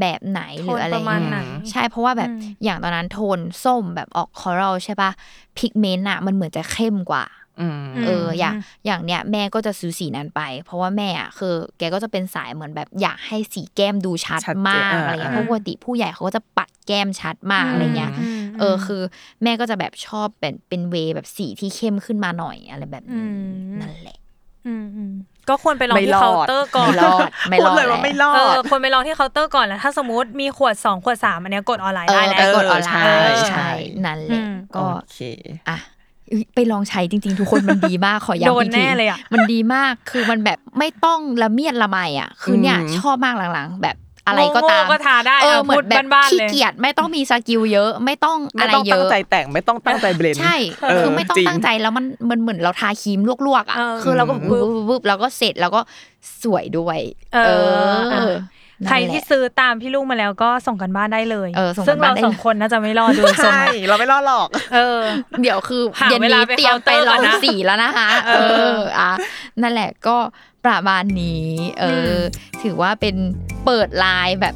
[0.00, 5.10] แบบไหนหรืออะไรโทนประมาณไหนเงี้ยใช่เพราะว่าแบบอืมอย่างตอนนั้นโทนส้มแบบออกคอรัลใช่ปะ
[5.58, 7.43] พิกเมนต์อะมันเหมือนจะเข้มกว่าอืม
[8.06, 8.54] เออมอย่าง
[8.86, 19.02] อย่างเนี้ยแม่ก็จะซื้อสีนั้นไป เพราะว่าแม่อะคือ แกก็จะเป็นสายเหมือนแบบอยากให้สีแก้มดูชัดชัดเจนมากอ่าอะไรเงี้ยอ่าเพราะปกติผู้ใหญ่เขาก็จะปัดแก้มชัดมากอะไรเงี้ยอืมเออคือ
[19.42, 23.48] แม่ก็จะแบบชอบเป็นเป็นเวย์แบบสีที่เข้มขึ้นมาหน่อยอะไรแบบนี้อืม
[23.80, 24.18] นั่นแหละ
[24.66, 25.12] อืมอืม
[25.48, 33.68] ก็ควรไปลองไม่ที่รอดเคาน์เตอร์ก่อนไม่รอดไม่พูรดอดเลยว่าไม่รอเออดควรไปลองที่เคาน์เตอร์ก่อนแล้วถ้าสมมติมีขวดสองขวดสามอันเนี้ยกดออนไลน์เอได้อแล้วไปกดออนไลใช่น์ใช่ใช่
[34.06, 35.18] นั่นแหอืละมก็โอเค
[35.68, 35.93] อะอุ๊ย
[36.54, 43.96] ไปลองใช้จริง ๆ ทุกคนมันดีมากขอโดย้ำนอีกทีแน่เลยอะมันดีมากคือมันแบบไม่ต้องละเมียดละไมอะ คือเนี่ยอืมชอบมากหลังๆ แบบ
[44.26, 55.80] อะไรก็ตามโง่ๆก็ทาได้เออเอาเหมือนพูดแบบบ้านๆขี้เลยเกียจไม่ต้องมีสกิลเยอะ ไม่ต้องไม่อะไรต้องเยตั้งอะใจแต่งไม่ต้องตั้งใจเบลนด์ใช่เออคือไม่ต้องจริงตั้งใจแล้วมันมันเหมือนเราทาครีมลวกๆอะเออคือเราก็อืมบึ๊บบึ๊บบึ๊บแล้วก็เสร็จแล้วก็
[56.42, 56.98] สวยด้วย
[57.34, 57.48] เอ
[57.94, 58.34] อเออ
[58.86, 65.00] ใครนั่นแหละที่ซื้อตามพี่ลุงมาแล้วก็ส่งกันบ้านได้เลยเออส่งกันซึ่งบ้าเรานได้สองคนน่าจะไม่รอดด้วยทรงใช่อะเราไม่รอดหรอก เออ
[65.42, 68.32] เดี๋ยวคือหาเย็นเวลานี้ไปเตรียมไปเคาน์เตอร์ลองก่อนนะสีแล้วนะคะเอเอ
[68.74, 69.10] อออะ
[69.62, 70.16] นั่นแหละก็
[70.66, 71.48] ประมาณนี้
[71.80, 72.18] เอออ
[72.62, 73.14] ถือว่าเป็น
[73.64, 74.54] เปิดไลน์แบบ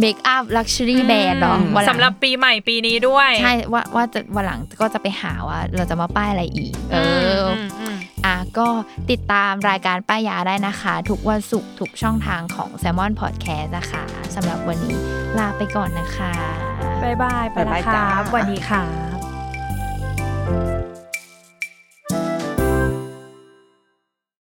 [0.00, 6.96] เมคอัพลักชัวรี่แบรนด์เนาะวันลังสำหรับปีใหม่ปีนี้ด้วย ใช่ ว่าว่าจะวันหลังก็จะไปหาว่าเราจะมาป้ายอะไรอีก เอ
[7.40, 8.66] ออมอืมอะก็
[9.10, 14.02] ติดตามรายการป้ายยาได้นะคะ ทุกวันศุกร์ทุกช่องทางของ s ซ l m o n Podcast นะคะ
[14.34, 14.98] สำหรับวันนี้
[15.38, 16.32] ลาไปก่อนนะคะ
[17.02, 20.73] บ๊ายบาย ไปบ๊ายแล้บายวครัจ้าบสวัสดีค่ะ